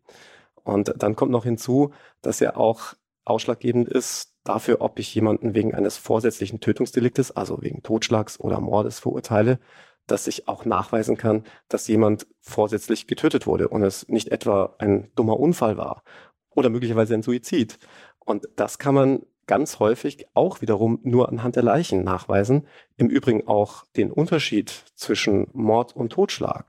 [0.63, 2.93] Und dann kommt noch hinzu, dass ja auch
[3.25, 8.99] ausschlaggebend ist dafür, ob ich jemanden wegen eines vorsätzlichen Tötungsdeliktes, also wegen Totschlags oder Mordes
[8.99, 9.60] verurteile,
[10.08, 15.12] dass ich auch nachweisen kann, dass jemand vorsätzlich getötet wurde und es nicht etwa ein
[15.15, 16.03] dummer Unfall war
[16.51, 17.79] oder möglicherweise ein Suizid.
[18.19, 22.67] Und das kann man ganz häufig auch wiederum nur anhand der Leichen nachweisen.
[22.97, 26.65] Im Übrigen auch den Unterschied zwischen Mord und Totschlag.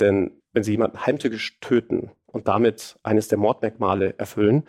[0.00, 4.68] Denn wenn Sie jemanden heimtückisch töten und damit eines der Mordmerkmale erfüllen,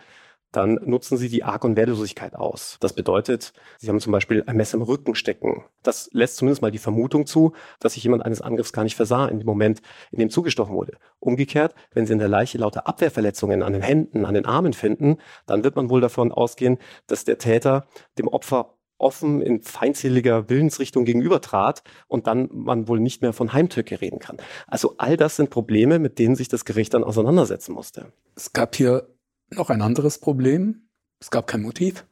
[0.52, 2.78] dann nutzen Sie die Arg- und Wehrlosigkeit aus.
[2.80, 5.64] Das bedeutet, Sie haben zum Beispiel ein Messer im Rücken stecken.
[5.82, 9.26] Das lässt zumindest mal die Vermutung zu, dass sich jemand eines Angriffs gar nicht versah
[9.28, 10.98] in dem Moment, in dem zugestochen wurde.
[11.20, 15.18] Umgekehrt, wenn Sie in der Leiche lauter Abwehrverletzungen an den Händen, an den Armen finden,
[15.46, 17.86] dann wird man wohl davon ausgehen, dass der Täter
[18.18, 24.00] dem Opfer offen in feindseliger Willensrichtung gegenübertrat und dann man wohl nicht mehr von Heimtücke
[24.00, 24.38] reden kann.
[24.66, 28.12] Also all das sind Probleme, mit denen sich das Gericht dann auseinandersetzen musste.
[28.34, 29.08] Es gab hier
[29.50, 30.88] noch ein anderes Problem.
[31.20, 32.06] Es gab kein Motiv.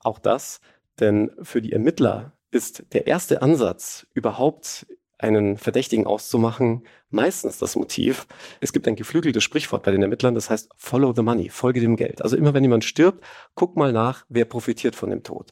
[0.00, 0.60] Auch das,
[1.00, 4.86] denn für die Ermittler ist der erste Ansatz, überhaupt
[5.18, 8.26] einen Verdächtigen auszumachen, meistens das Motiv.
[8.60, 11.96] Es gibt ein geflügeltes Sprichwort bei den Ermittlern, das heißt Follow the Money, folge dem
[11.96, 12.22] Geld.
[12.22, 15.50] Also immer wenn jemand stirbt, guck mal nach, wer profitiert von dem Tod.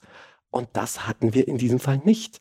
[0.50, 2.38] Und das hatten wir in diesem Fall nicht.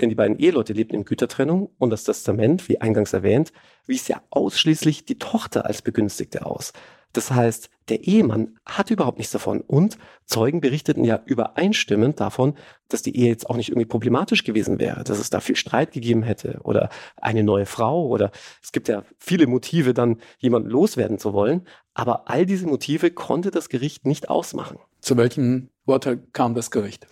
[0.00, 3.52] Denn die beiden Eheleute lebten in Gütertrennung und das Testament, wie eingangs erwähnt,
[3.84, 6.72] wies ja ausschließlich die Tochter als Begünstigte aus.
[7.12, 12.54] Das heißt, der Ehemann hat überhaupt nichts davon und Zeugen berichteten ja übereinstimmend davon,
[12.88, 15.92] dass die Ehe jetzt auch nicht irgendwie problematisch gewesen wäre, dass es da viel Streit
[15.92, 18.30] gegeben hätte oder eine neue Frau oder
[18.62, 21.66] es gibt ja viele Motive, dann jemanden loswerden zu wollen.
[21.94, 24.78] Aber all diese Motive konnte das Gericht nicht ausmachen.
[25.00, 27.06] Zu welchem Urteil kam das Gericht?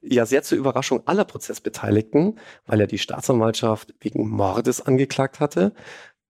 [0.00, 5.72] Ja, sehr zur Überraschung aller Prozessbeteiligten, weil er die Staatsanwaltschaft wegen Mordes angeklagt hatte,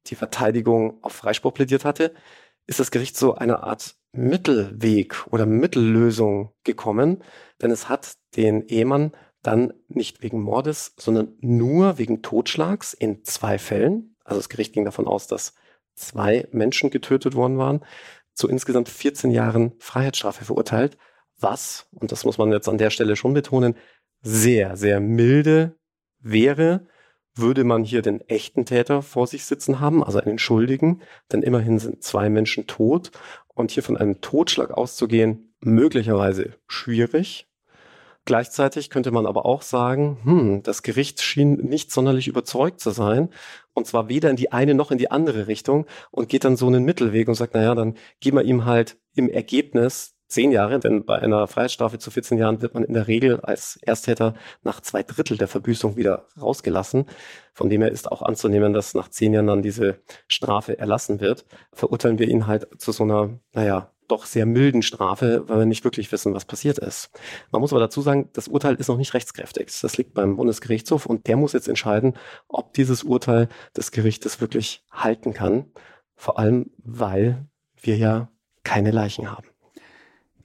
[0.06, 2.14] die Verteidigung auf Freispruch plädiert hatte,
[2.68, 7.24] ist das Gericht so eine Art Mittelweg oder Mittellösung gekommen,
[7.60, 13.58] denn es hat den Ehemann dann nicht wegen Mordes, sondern nur wegen Totschlags in zwei
[13.58, 15.54] Fällen, also das Gericht ging davon aus, dass
[15.94, 17.84] zwei Menschen getötet worden waren,
[18.34, 20.98] zu insgesamt 14 Jahren Freiheitsstrafe verurteilt,
[21.40, 23.76] was, und das muss man jetzt an der Stelle schon betonen,
[24.20, 25.76] sehr, sehr milde
[26.18, 26.86] wäre,
[27.38, 31.78] würde man hier den echten Täter vor sich sitzen haben, also einen Schuldigen, denn immerhin
[31.78, 33.10] sind zwei Menschen tot
[33.48, 37.48] und hier von einem Totschlag auszugehen, möglicherweise schwierig.
[38.24, 43.30] Gleichzeitig könnte man aber auch sagen, hm, das Gericht schien nicht sonderlich überzeugt zu sein,
[43.72, 46.66] und zwar weder in die eine noch in die andere Richtung und geht dann so
[46.66, 51.04] einen Mittelweg und sagt, naja, dann geben wir ihm halt im Ergebnis zehn Jahre, denn
[51.04, 55.02] bei einer Freiheitsstrafe zu 14 Jahren wird man in der Regel als Ersttäter nach zwei
[55.02, 57.06] Drittel der Verbüßung wieder rausgelassen.
[57.54, 61.46] Von dem her ist auch anzunehmen, dass nach zehn Jahren dann diese Strafe erlassen wird.
[61.72, 65.84] Verurteilen wir ihn halt zu so einer, naja, doch sehr milden Strafe, weil wir nicht
[65.84, 67.10] wirklich wissen, was passiert ist.
[67.50, 69.68] Man muss aber dazu sagen, das Urteil ist noch nicht rechtskräftig.
[69.82, 72.14] Das liegt beim Bundesgerichtshof und der muss jetzt entscheiden,
[72.48, 75.66] ob dieses Urteil des Gerichtes wirklich halten kann.
[76.16, 78.30] Vor allem, weil wir ja
[78.64, 79.48] keine Leichen haben.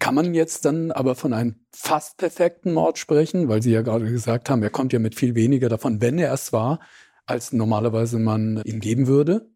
[0.04, 4.04] Kann man jetzt dann aber von einem fast perfekten Mord sprechen, weil Sie ja gerade
[4.04, 6.82] gesagt haben, er kommt ja mit viel weniger davon, wenn er es war,
[7.26, 9.48] als normalerweise man ihm geben würde?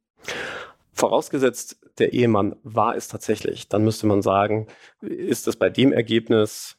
[0.94, 4.68] Vorausgesetzt, der Ehemann war es tatsächlich, dann müsste man sagen,
[5.02, 6.78] ist es bei dem Ergebnis,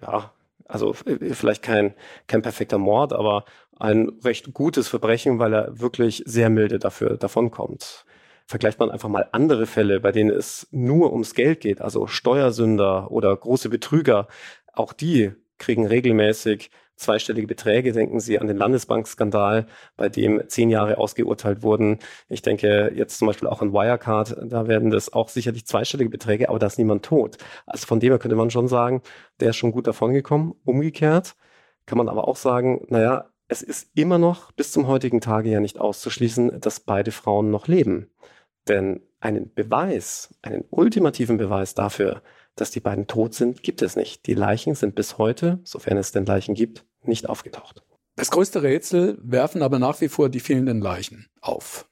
[0.00, 0.32] ja,
[0.66, 1.94] also vielleicht kein,
[2.28, 3.46] kein perfekter Mord, aber
[3.80, 8.04] ein recht gutes Verbrechen, weil er wirklich sehr milde dafür davonkommt.
[8.48, 13.10] Vergleicht man einfach mal andere Fälle, bei denen es nur ums Geld geht, also Steuersünder
[13.10, 14.26] oder große Betrüger,
[14.72, 17.92] auch die kriegen regelmäßig zweistellige Beträge.
[17.92, 19.66] Denken Sie an den Landesbankskandal,
[19.98, 21.98] bei dem zehn Jahre ausgeurteilt wurden.
[22.30, 26.48] Ich denke jetzt zum Beispiel auch an Wirecard, da werden das auch sicherlich zweistellige Beträge,
[26.48, 27.36] aber da ist niemand tot.
[27.66, 29.02] Also von dem her könnte man schon sagen,
[29.40, 30.54] der ist schon gut davongekommen.
[30.64, 31.36] Umgekehrt
[31.84, 35.60] kann man aber auch sagen, naja, es ist immer noch bis zum heutigen Tage ja
[35.60, 38.10] nicht auszuschließen, dass beide Frauen noch leben.
[38.68, 42.22] Denn einen Beweis, einen ultimativen Beweis dafür,
[42.54, 44.26] dass die beiden tot sind, gibt es nicht.
[44.26, 47.82] Die Leichen sind bis heute, sofern es denn Leichen gibt, nicht aufgetaucht.
[48.16, 51.88] Das größte Rätsel werfen aber nach wie vor die fehlenden Leichen auf.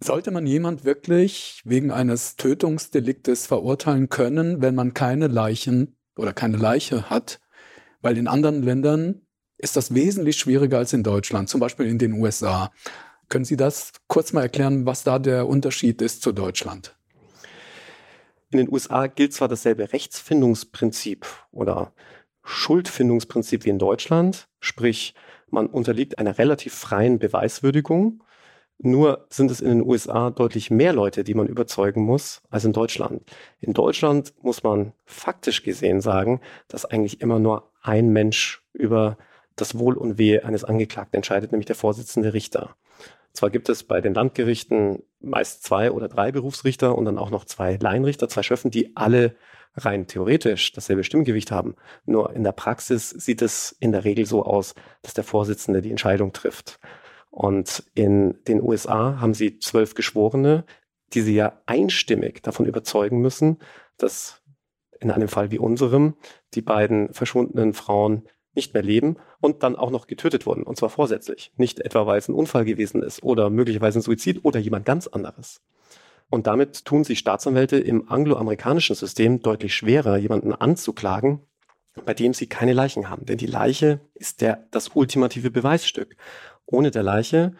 [0.00, 6.56] Sollte man jemand wirklich wegen eines Tötungsdeliktes verurteilen können, wenn man keine Leichen oder keine
[6.56, 7.40] Leiche hat?
[8.00, 9.22] Weil in anderen Ländern
[9.58, 12.72] ist das wesentlich schwieriger als in Deutschland, zum Beispiel in den USA.
[13.32, 16.94] Können Sie das kurz mal erklären, was da der Unterschied ist zu Deutschland?
[18.50, 21.94] In den USA gilt zwar dasselbe Rechtsfindungsprinzip oder
[22.42, 25.14] Schuldfindungsprinzip wie in Deutschland, sprich
[25.48, 28.22] man unterliegt einer relativ freien Beweiswürdigung.
[28.76, 32.74] Nur sind es in den USA deutlich mehr Leute, die man überzeugen muss, als in
[32.74, 33.22] Deutschland.
[33.60, 39.16] In Deutschland muss man faktisch gesehen sagen, dass eigentlich immer nur ein Mensch über
[39.56, 42.76] das Wohl und Wehe eines Angeklagten entscheidet, nämlich der Vorsitzende Richter.
[43.32, 47.44] Zwar gibt es bei den Landgerichten meist zwei oder drei Berufsrichter und dann auch noch
[47.44, 49.36] zwei Laienrichter, zwei Schöffen, die alle
[49.74, 51.76] rein theoretisch dasselbe Stimmgewicht haben.
[52.04, 55.90] Nur in der Praxis sieht es in der Regel so aus, dass der Vorsitzende die
[55.90, 56.78] Entscheidung trifft.
[57.30, 60.66] Und in den USA haben sie zwölf Geschworene,
[61.14, 63.58] die sie ja einstimmig davon überzeugen müssen,
[63.96, 64.42] dass
[65.00, 66.14] in einem Fall wie unserem
[66.54, 70.90] die beiden verschwundenen Frauen nicht mehr leben und dann auch noch getötet wurden, und zwar
[70.90, 71.52] vorsätzlich.
[71.56, 75.06] Nicht etwa, weil es ein Unfall gewesen ist oder möglicherweise ein Suizid oder jemand ganz
[75.06, 75.60] anderes.
[76.30, 81.40] Und damit tun sich Staatsanwälte im angloamerikanischen System deutlich schwerer, jemanden anzuklagen,
[82.06, 83.26] bei dem sie keine Leichen haben.
[83.26, 86.16] Denn die Leiche ist der, das ultimative Beweisstück.
[86.64, 87.52] Ohne der Leiche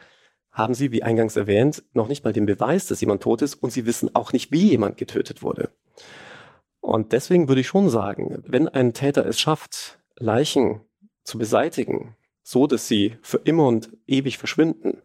[0.50, 3.70] haben sie, wie eingangs erwähnt, noch nicht mal den Beweis, dass jemand tot ist und
[3.70, 5.70] sie wissen auch nicht, wie jemand getötet wurde.
[6.80, 10.80] Und deswegen würde ich schon sagen, wenn ein Täter es schafft, Leichen
[11.24, 15.02] zu beseitigen, so dass sie für immer und ewig verschwinden,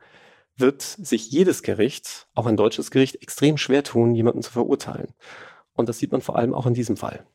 [0.56, 5.14] wird sich jedes Gericht, auch ein deutsches Gericht, extrem schwer tun, jemanden zu verurteilen.
[5.74, 7.26] Und das sieht man vor allem auch in diesem Fall.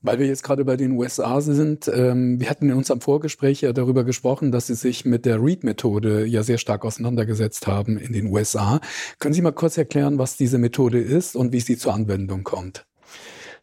[0.00, 3.72] Weil wir jetzt gerade bei den USA sind, ähm, wir hatten in unserem Vorgespräch ja
[3.72, 8.26] darüber gesprochen, dass Sie sich mit der Read-Methode ja sehr stark auseinandergesetzt haben in den
[8.26, 8.80] USA.
[9.18, 12.87] Können Sie mal kurz erklären, was diese Methode ist und wie sie zur Anwendung kommt?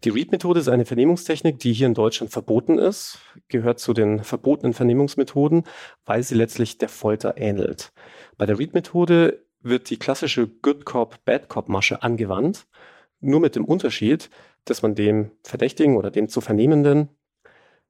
[0.06, 4.76] Die Read-Methode ist eine Vernehmungstechnik, die hier in Deutschland verboten ist, gehört zu den verbotenen
[4.76, 5.64] Vernehmungsmethoden,
[6.06, 7.92] weil sie letztlich der Folter ähnelt.
[8.38, 12.68] Bei der Read-Methode wird die klassische Good Cop, Bad Cop Masche angewandt,
[13.20, 14.30] nur mit dem Unterschied,
[14.66, 17.10] dass man dem Verdächtigen oder dem zu Vernehmenden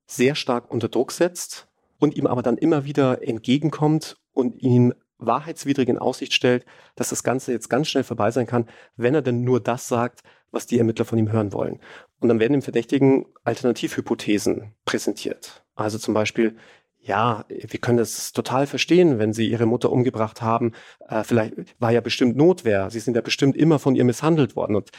[0.05, 1.68] sehr stark unter Druck setzt
[1.99, 7.24] und ihm aber dann immer wieder entgegenkommt und ihm wahrheitswidrig in Aussicht stellt, dass das
[7.24, 10.78] Ganze jetzt ganz schnell vorbei sein kann, wenn er denn nur das sagt, was die
[10.78, 11.80] Ermittler von ihm hören wollen.
[12.20, 15.63] Und dann werden dem Verdächtigen Alternativhypothesen präsentiert.
[15.76, 16.55] Also zum Beispiel,
[16.99, 20.74] ja, wir können das total verstehen, wenn Sie Ihre Mutter umgebracht haben.
[21.07, 22.89] Äh, vielleicht war ja bestimmt Notwehr.
[22.89, 24.76] Sie sind ja bestimmt immer von ihr misshandelt worden.
[24.76, 24.89] Und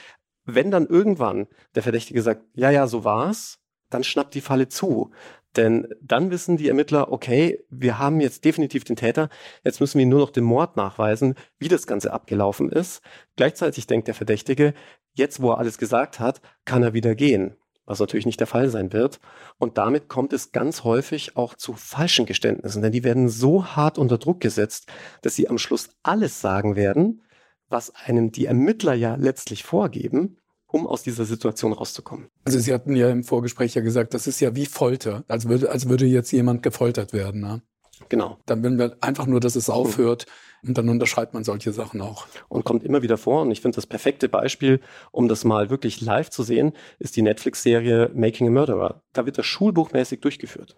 [0.45, 3.59] wenn dann irgendwann der Verdächtige sagt, ja, ja, so war's,
[3.91, 5.11] dann schnappt die Falle zu.
[5.57, 9.31] Denn dann wissen die Ermittler, okay, wir haben jetzt definitiv den Täter,
[9.65, 13.01] jetzt müssen wir nur noch den Mord nachweisen, wie das Ganze abgelaufen ist.
[13.37, 14.75] Gleichzeitig denkt der Verdächtige,
[15.15, 18.69] jetzt wo er alles gesagt hat, kann er wieder gehen, was natürlich nicht der Fall
[18.69, 19.19] sein wird.
[19.59, 23.97] Und damit kommt es ganz häufig auch zu falschen Geständnissen, denn die werden so hart
[23.97, 24.93] unter Druck gesetzt,
[25.23, 27.23] dass sie am Schluss alles sagen werden,
[27.69, 30.37] was einem die Ermittler ja letztlich vorgeben
[30.69, 32.29] um aus dieser Situation rauszukommen.
[32.45, 35.71] Also Sie hatten ja im Vorgespräch ja gesagt, das ist ja wie Folter, als würde,
[35.71, 37.41] als würde jetzt jemand gefoltert werden.
[37.41, 37.63] Ne?
[38.09, 38.39] Genau.
[38.47, 40.27] Dann will man einfach nur, dass es aufhört.
[40.67, 42.27] Und dann unterschreibt man solche Sachen auch.
[42.49, 43.43] Und kommt immer wieder vor.
[43.43, 44.81] Und ich finde, das perfekte Beispiel,
[45.13, 49.03] um das mal wirklich live zu sehen, ist die Netflix-Serie Making a Murderer.
[49.13, 50.77] Da wird das schulbuchmäßig durchgeführt.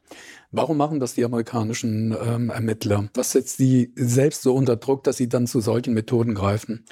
[0.50, 3.08] Warum machen das die amerikanischen ähm, Ermittler?
[3.14, 6.84] Was setzt die selbst so unter Druck, dass sie dann zu solchen Methoden greifen?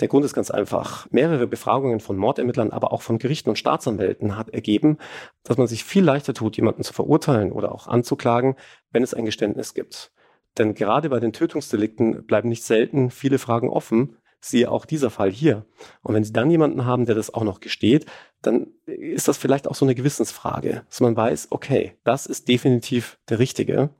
[0.00, 1.06] Der Grund ist ganz einfach.
[1.10, 4.98] Mehrere Befragungen von Mordermittlern, aber auch von Gerichten und Staatsanwälten hat ergeben,
[5.42, 8.56] dass man sich viel leichter tut, jemanden zu verurteilen oder auch anzuklagen,
[8.90, 10.12] wenn es ein Geständnis gibt.
[10.58, 15.30] Denn gerade bei den Tötungsdelikten bleiben nicht selten viele Fragen offen, siehe auch dieser Fall
[15.30, 15.64] hier.
[16.02, 18.06] Und wenn Sie dann jemanden haben, der das auch noch gesteht,
[18.42, 23.18] dann ist das vielleicht auch so eine Gewissensfrage, dass man weiß, okay, das ist definitiv
[23.28, 23.90] der Richtige.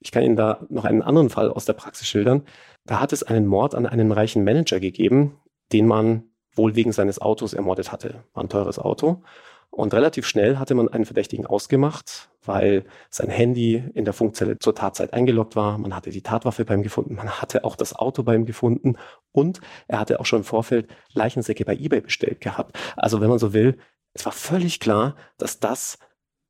[0.00, 2.44] Ich kann Ihnen da noch einen anderen Fall aus der Praxis schildern.
[2.84, 5.38] Da hat es einen Mord an einen reichen Manager gegeben,
[5.72, 6.24] den man
[6.54, 8.24] wohl wegen seines Autos ermordet hatte.
[8.32, 9.22] War ein teures Auto.
[9.70, 14.74] Und relativ schnell hatte man einen Verdächtigen ausgemacht, weil sein Handy in der Funkzelle zur
[14.74, 15.78] Tatzeit eingeloggt war.
[15.78, 17.14] Man hatte die Tatwaffe bei ihm gefunden.
[17.14, 18.96] Man hatte auch das Auto bei ihm gefunden.
[19.30, 22.76] Und er hatte auch schon im Vorfeld Leichensäcke bei eBay bestellt gehabt.
[22.96, 23.78] Also wenn man so will,
[24.14, 25.98] es war völlig klar, dass das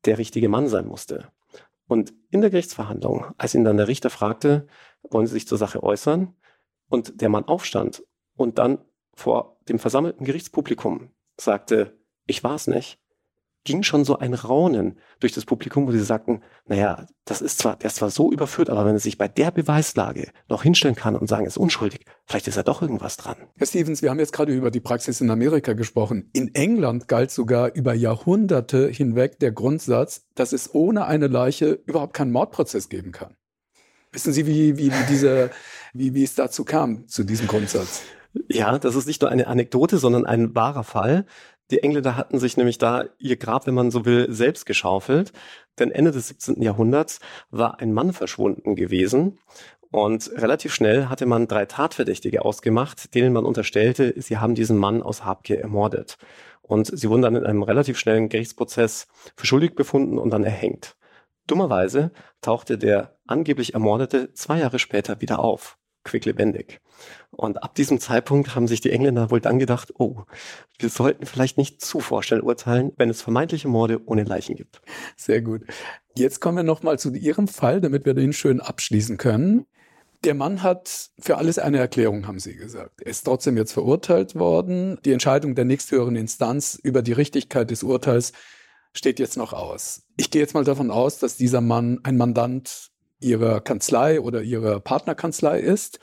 [0.05, 1.27] der richtige Mann sein musste.
[1.87, 4.67] Und in der Gerichtsverhandlung, als ihn dann der Richter fragte,
[5.03, 6.35] wollen Sie sich zur Sache äußern?
[6.87, 8.03] Und der Mann aufstand
[8.35, 8.79] und dann
[9.13, 12.99] vor dem versammelten Gerichtspublikum sagte, ich war es nicht,
[13.69, 17.75] ging schon so ein Raunen durch das Publikum, wo sie sagten, naja, das ist zwar,
[17.75, 21.15] der ist zwar so überführt, aber wenn er sich bei der Beweislage noch hinstellen kann
[21.15, 23.35] und sagen, er ist unschuldig, vielleicht ist ja doch irgendwas dran.
[23.57, 26.31] Herr Stevens, wir haben jetzt gerade über die Praxis in Amerika gesprochen.
[26.33, 32.15] In England galt sogar über Jahrhunderte hinweg der Grundsatz, dass es ohne eine Leiche überhaupt
[32.15, 33.35] keinen Mordprozess geben kann.
[34.11, 35.51] Wissen Sie, wie, wie, wie, diese,
[35.93, 38.01] wie, wie es dazu kam, zu diesem Grundsatz?
[38.47, 41.27] Ja, das ist nicht nur eine Anekdote, sondern ein wahrer Fall.
[41.71, 45.31] Die Engländer hatten sich nämlich da ihr Grab, wenn man so will, selbst geschaufelt.
[45.77, 46.61] Denn Ende des 17.
[46.61, 47.19] Jahrhunderts
[47.51, 49.39] war ein Mann verschwunden gewesen.
[49.91, 55.01] Und relativ schnell hatte man drei Tatverdächtige ausgemacht, denen man unterstellte, sie haben diesen Mann
[55.01, 56.17] aus Habgier ermordet.
[56.61, 60.95] Und sie wurden dann in einem relativ schnellen Gerichtsprozess für schuldig befunden und dann erhängt.
[61.47, 62.11] Dummerweise
[62.41, 66.79] tauchte der angeblich Ermordete zwei Jahre später wieder auf quicklebendig.
[67.31, 70.23] Und ab diesem Zeitpunkt haben sich die Engländer wohl dann gedacht, oh,
[70.77, 74.81] wir sollten vielleicht nicht zu vorstellen urteilen, wenn es vermeintliche Morde ohne Leichen gibt.
[75.15, 75.63] Sehr gut.
[76.15, 79.65] Jetzt kommen wir nochmal zu Ihrem Fall, damit wir den schön abschließen können.
[80.25, 83.01] Der Mann hat für alles eine Erklärung, haben Sie gesagt.
[83.01, 84.99] Er ist trotzdem jetzt verurteilt worden.
[85.05, 88.33] Die Entscheidung der nächsthöheren Instanz über die Richtigkeit des Urteils
[88.93, 90.03] steht jetzt noch aus.
[90.17, 92.88] Ich gehe jetzt mal davon aus, dass dieser Mann ein Mandant
[93.19, 95.99] Ihrer Kanzlei oder Ihrer Partnerkanzlei ist.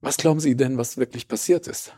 [0.00, 1.92] Was glauben Sie denn, was wirklich passiert ist?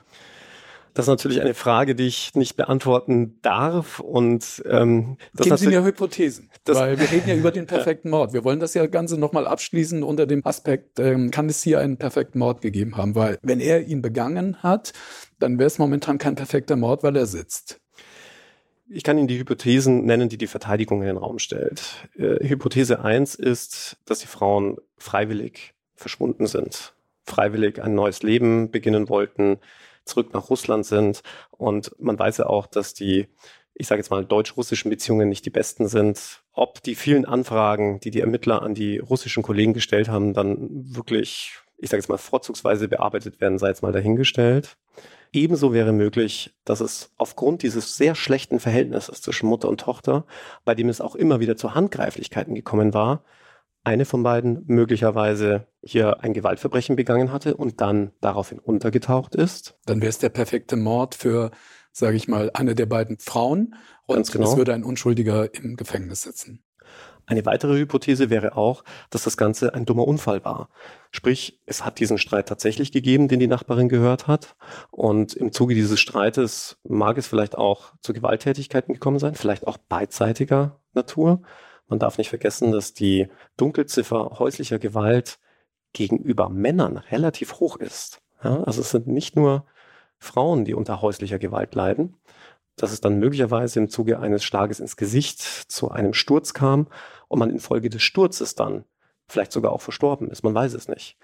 [0.95, 3.99] Das ist natürlich eine Frage, die ich nicht beantworten darf.
[4.01, 8.35] Und ähm, das geben Sie mir Hypothesen, weil wir reden ja über den perfekten Mord.
[8.35, 11.97] Wir wollen das ja Ganze nochmal abschließen unter dem Aspekt, ähm, kann es hier einen
[11.97, 13.15] perfekten Mord gegeben haben?
[13.15, 14.93] Weil wenn er ihn begangen hat,
[15.39, 17.81] dann wäre es momentan kein perfekter Mord, weil er sitzt.
[18.89, 22.09] Ich kann Ihnen die Hypothesen nennen, die die Verteidigung in den Raum stellt.
[22.17, 29.09] Äh, Hypothese eins ist, dass die Frauen freiwillig verschwunden sind, freiwillig ein neues Leben beginnen
[29.09, 29.59] wollten,
[30.05, 31.23] zurück nach Russland sind.
[31.51, 33.29] Und man weiß ja auch, dass die,
[33.75, 36.43] ich sage jetzt mal, deutsch-russischen Beziehungen nicht die besten sind.
[36.53, 41.55] Ob die vielen Anfragen, die die Ermittler an die russischen Kollegen gestellt haben, dann wirklich,
[41.79, 44.77] ich sage jetzt mal, vorzugsweise bearbeitet werden, sei jetzt mal dahingestellt.
[45.33, 50.27] Ebenso wäre möglich, dass es aufgrund dieses sehr schlechten Verhältnisses zwischen Mutter und Tochter,
[50.65, 53.25] bei dem es auch immer wieder zu Handgreiflichkeiten gekommen war,
[53.85, 59.77] eine von beiden möglicherweise hier ein Gewaltverbrechen begangen hatte und dann daraufhin untergetaucht ist.
[59.87, 61.51] Dann wäre es der perfekte Mord für,
[61.93, 63.75] sage ich mal, eine der beiden Frauen
[64.07, 64.51] und Ganz genau.
[64.51, 66.63] es würde ein Unschuldiger im Gefängnis sitzen.
[67.27, 70.69] Eine weitere Hypothese wäre auch, dass das Ganze ein dummer Unfall war.
[71.11, 74.57] Sprich, es hat diesen Streit tatsächlich gegeben, den die Nachbarin gehört hat.
[74.91, 79.77] Und im Zuge dieses Streites mag es vielleicht auch zu Gewalttätigkeiten gekommen sein, vielleicht auch
[79.77, 81.43] beidseitiger Natur.
[81.89, 85.39] Man darf nicht vergessen, dass die Dunkelziffer häuslicher Gewalt
[85.93, 88.21] gegenüber Männern relativ hoch ist.
[88.43, 89.67] Ja, also es sind nicht nur
[90.19, 92.17] Frauen, die unter häuslicher Gewalt leiden,
[92.77, 96.89] dass es dann möglicherweise im Zuge eines Schlages ins Gesicht zu einem Sturz kam
[97.29, 98.85] und man infolge des Sturzes dann
[99.29, 100.43] vielleicht sogar auch verstorben ist.
[100.43, 101.17] Man weiß es nicht.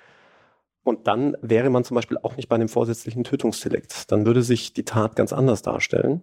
[0.82, 4.10] Und dann wäre man zum Beispiel auch nicht bei einem vorsätzlichen Tötungsdelikt.
[4.10, 6.22] Dann würde sich die Tat ganz anders darstellen.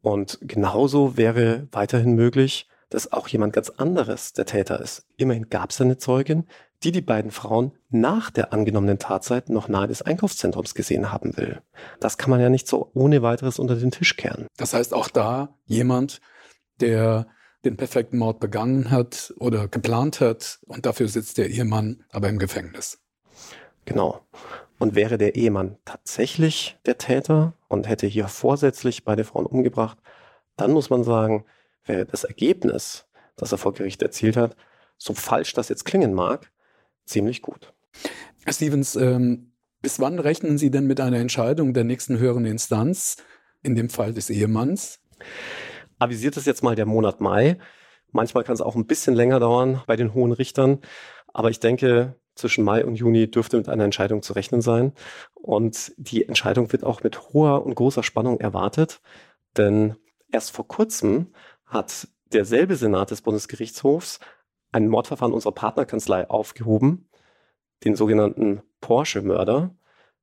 [0.00, 5.06] Und genauso wäre weiterhin möglich, dass auch jemand ganz anderes der Täter ist.
[5.16, 6.46] Immerhin gab es eine Zeugin,
[6.84, 11.62] die die beiden Frauen nach der angenommenen Tatzeit noch nahe des Einkaufszentrums gesehen haben will.
[11.98, 14.46] Das kann man ja nicht so ohne weiteres unter den Tisch kehren.
[14.56, 16.20] Das heißt auch da jemand,
[16.80, 17.26] der
[17.64, 22.38] den perfekten Mord begangen hat oder geplant hat und dafür sitzt der Ehemann aber im
[22.38, 22.98] Gefängnis.
[23.86, 24.20] Genau.
[24.78, 29.98] Und wäre der Ehemann tatsächlich der Täter und hätte hier vorsätzlich beide Frauen umgebracht,
[30.56, 31.46] dann muss man sagen,
[31.84, 33.06] wäre das Ergebnis,
[33.36, 34.56] das er vor Gericht erzielt hat,
[34.98, 36.50] so falsch das jetzt klingen mag,
[37.04, 37.72] ziemlich gut.
[38.44, 43.16] Herr Stevens, ähm, bis wann rechnen Sie denn mit einer Entscheidung der nächsten höheren Instanz,
[43.62, 45.00] in dem Fall des Ehemanns?
[45.98, 47.58] Avisiert ist jetzt mal der Monat Mai.
[48.12, 50.78] Manchmal kann es auch ein bisschen länger dauern bei den hohen Richtern,
[51.32, 54.92] aber ich denke, zwischen Mai und Juni dürfte mit einer Entscheidung zu rechnen sein.
[55.34, 59.00] Und die Entscheidung wird auch mit hoher und großer Spannung erwartet,
[59.56, 59.96] denn
[60.30, 61.32] erst vor kurzem
[61.66, 64.18] hat derselbe Senat des Bundesgerichtshofs
[64.74, 67.08] ein Mordverfahren unserer Partnerkanzlei aufgehoben,
[67.84, 69.74] den sogenannten Porsche-Mörder,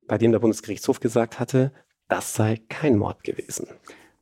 [0.06, 1.72] bei dem der Bundesgerichtshof gesagt hatte,
[2.08, 3.68] das sei kein Mord gewesen.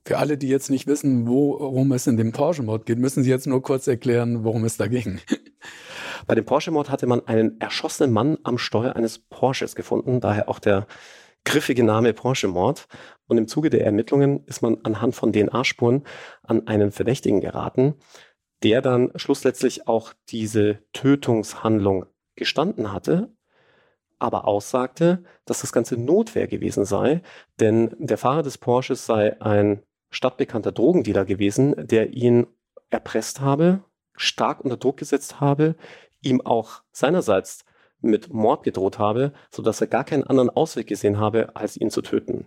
[0.05, 3.47] Für alle, die jetzt nicht wissen, worum es in dem Porsche-Mord geht, müssen Sie jetzt
[3.47, 5.21] nur kurz erklären, worum es da ging.
[6.27, 10.59] Bei dem Porsche-Mord hatte man einen erschossenen Mann am Steuer eines Porsches gefunden, daher auch
[10.59, 10.87] der
[11.45, 12.87] griffige Name Porsche-Mord.
[13.27, 16.05] Und im Zuge der Ermittlungen ist man anhand von DNA-Spuren
[16.43, 17.95] an einen Verdächtigen geraten,
[18.63, 22.07] der dann schlussendlich auch diese Tötungshandlung
[22.37, 23.33] gestanden hatte,
[24.19, 27.23] aber aussagte, dass das Ganze Notwehr gewesen sei,
[27.59, 32.47] denn der Fahrer des Porsches sei ein stadtbekannter Drogendealer gewesen, der ihn
[32.91, 33.83] erpresst habe,
[34.15, 35.77] stark unter Druck gesetzt habe,
[36.21, 37.65] ihm auch seinerseits
[38.01, 42.03] mit Mord gedroht habe, sodass er gar keinen anderen Ausweg gesehen habe, als ihn zu
[42.03, 42.47] töten.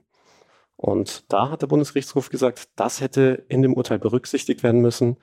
[0.75, 5.17] Und da hat der Bundesgerichtshof gesagt, das hätte in dem Urteil berücksichtigt werden müssen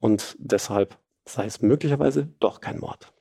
[0.00, 3.12] und deshalb sei es möglicherweise doch kein Mord.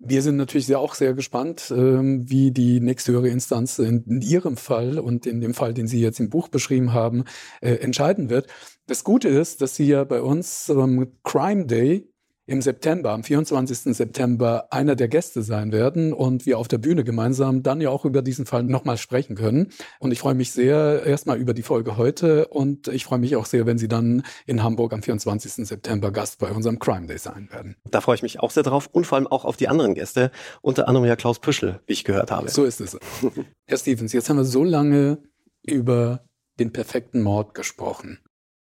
[0.00, 4.20] Wir sind natürlich sehr auch sehr gespannt, ähm, wie die nächste höhere Instanz in, in,
[4.22, 7.24] Ihrem Fall und in dem Fall, den Sie jetzt im Buch beschrieben haben,
[7.60, 8.46] äh, entscheiden wird.
[8.86, 12.08] Das Gute ist, dass Sie ja bei uns ähm, Crime Day
[12.48, 13.94] im September, am 24.
[13.94, 18.06] September, einer der Gäste sein werden und wir auf der Bühne gemeinsam dann ja auch
[18.06, 19.68] über diesen Fall nochmal sprechen können.
[20.00, 23.44] Und ich freue mich sehr erstmal über die Folge heute und ich freue mich auch
[23.44, 25.66] sehr, wenn Sie dann in Hamburg am 24.
[25.68, 27.76] September Gast bei unserem Crime Day sein werden.
[27.90, 30.30] Da freue ich mich auch sehr drauf und vor allem auch auf die anderen Gäste,
[30.62, 32.48] unter anderem ja Klaus Püschel, wie ich gehört habe.
[32.48, 32.98] So ist es.
[33.66, 35.18] Herr Stevens, jetzt haben wir so lange
[35.62, 36.24] über
[36.58, 38.20] den perfekten Mord gesprochen.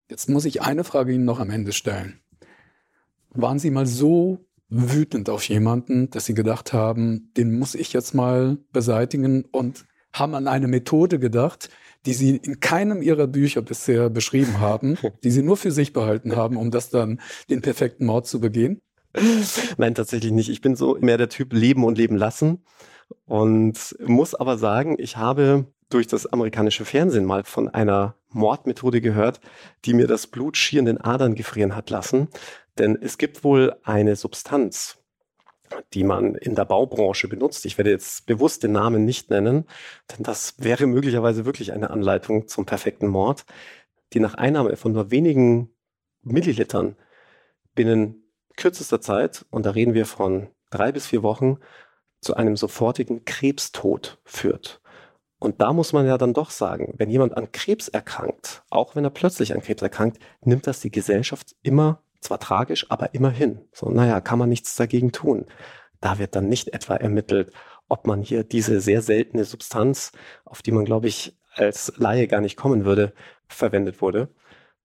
[0.09, 2.22] Jetzt muss ich eine Frage Ihnen noch am Ende stellen.
[3.33, 8.13] Waren Sie mal so wütend auf jemanden, dass Sie gedacht haben, den muss ich jetzt
[8.13, 11.69] mal beseitigen und haben an eine Methode gedacht,
[12.05, 16.35] die Sie in keinem Ihrer Bücher bisher beschrieben haben, die Sie nur für sich behalten
[16.35, 17.19] haben, um das dann
[17.49, 18.79] den perfekten Mord zu begehen?
[19.77, 20.49] Nein, tatsächlich nicht.
[20.49, 22.63] Ich bin so mehr der Typ Leben und Leben lassen
[23.25, 29.39] und muss aber sagen, ich habe durch das amerikanische Fernsehen mal von einer Mordmethode gehört,
[29.85, 32.29] die mir das Blut schier in den Adern gefrieren hat lassen.
[32.77, 34.97] Denn es gibt wohl eine Substanz,
[35.93, 37.65] die man in der Baubranche benutzt.
[37.65, 39.65] Ich werde jetzt bewusst den Namen nicht nennen,
[40.11, 43.45] denn das wäre möglicherweise wirklich eine Anleitung zum perfekten Mord,
[44.13, 45.69] die nach Einnahme von nur wenigen
[46.21, 46.95] Millilitern
[47.75, 48.23] binnen
[48.55, 51.57] kürzester Zeit, und da reden wir von drei bis vier Wochen,
[52.21, 54.81] zu einem sofortigen Krebstod führt.
[55.39, 59.03] Und da muss man ja dann doch sagen, wenn jemand an Krebs erkrankt, auch wenn
[59.03, 63.61] er plötzlich an Krebs erkrankt, nimmt das die Gesellschaft immer zwar tragisch, aber immerhin.
[63.71, 65.45] So, naja, kann man nichts dagegen tun.
[66.01, 67.51] Da wird dann nicht etwa ermittelt,
[67.87, 70.11] ob man hier diese sehr seltene Substanz,
[70.45, 73.13] auf die man, glaube ich, als Laie gar nicht kommen würde,
[73.47, 74.29] verwendet wurde.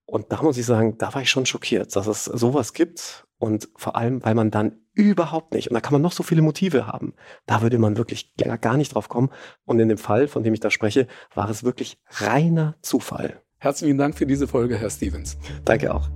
[0.04, 3.68] Und da muss ich sagen, da war ich schon schockiert, dass es sowas gibt und
[3.76, 6.86] vor allem, weil man dann überhaupt nicht, und da kann man noch so viele Motive
[6.86, 7.14] haben,
[7.46, 9.30] da würde man wirklich gar nicht drauf kommen.
[9.64, 13.42] Und in dem Fall, von dem ich da spreche, war es wirklich reiner Zufall.
[13.58, 15.36] Herzlichen Dank für diese Folge, Herr Stevens.
[15.64, 16.08] Danke auch.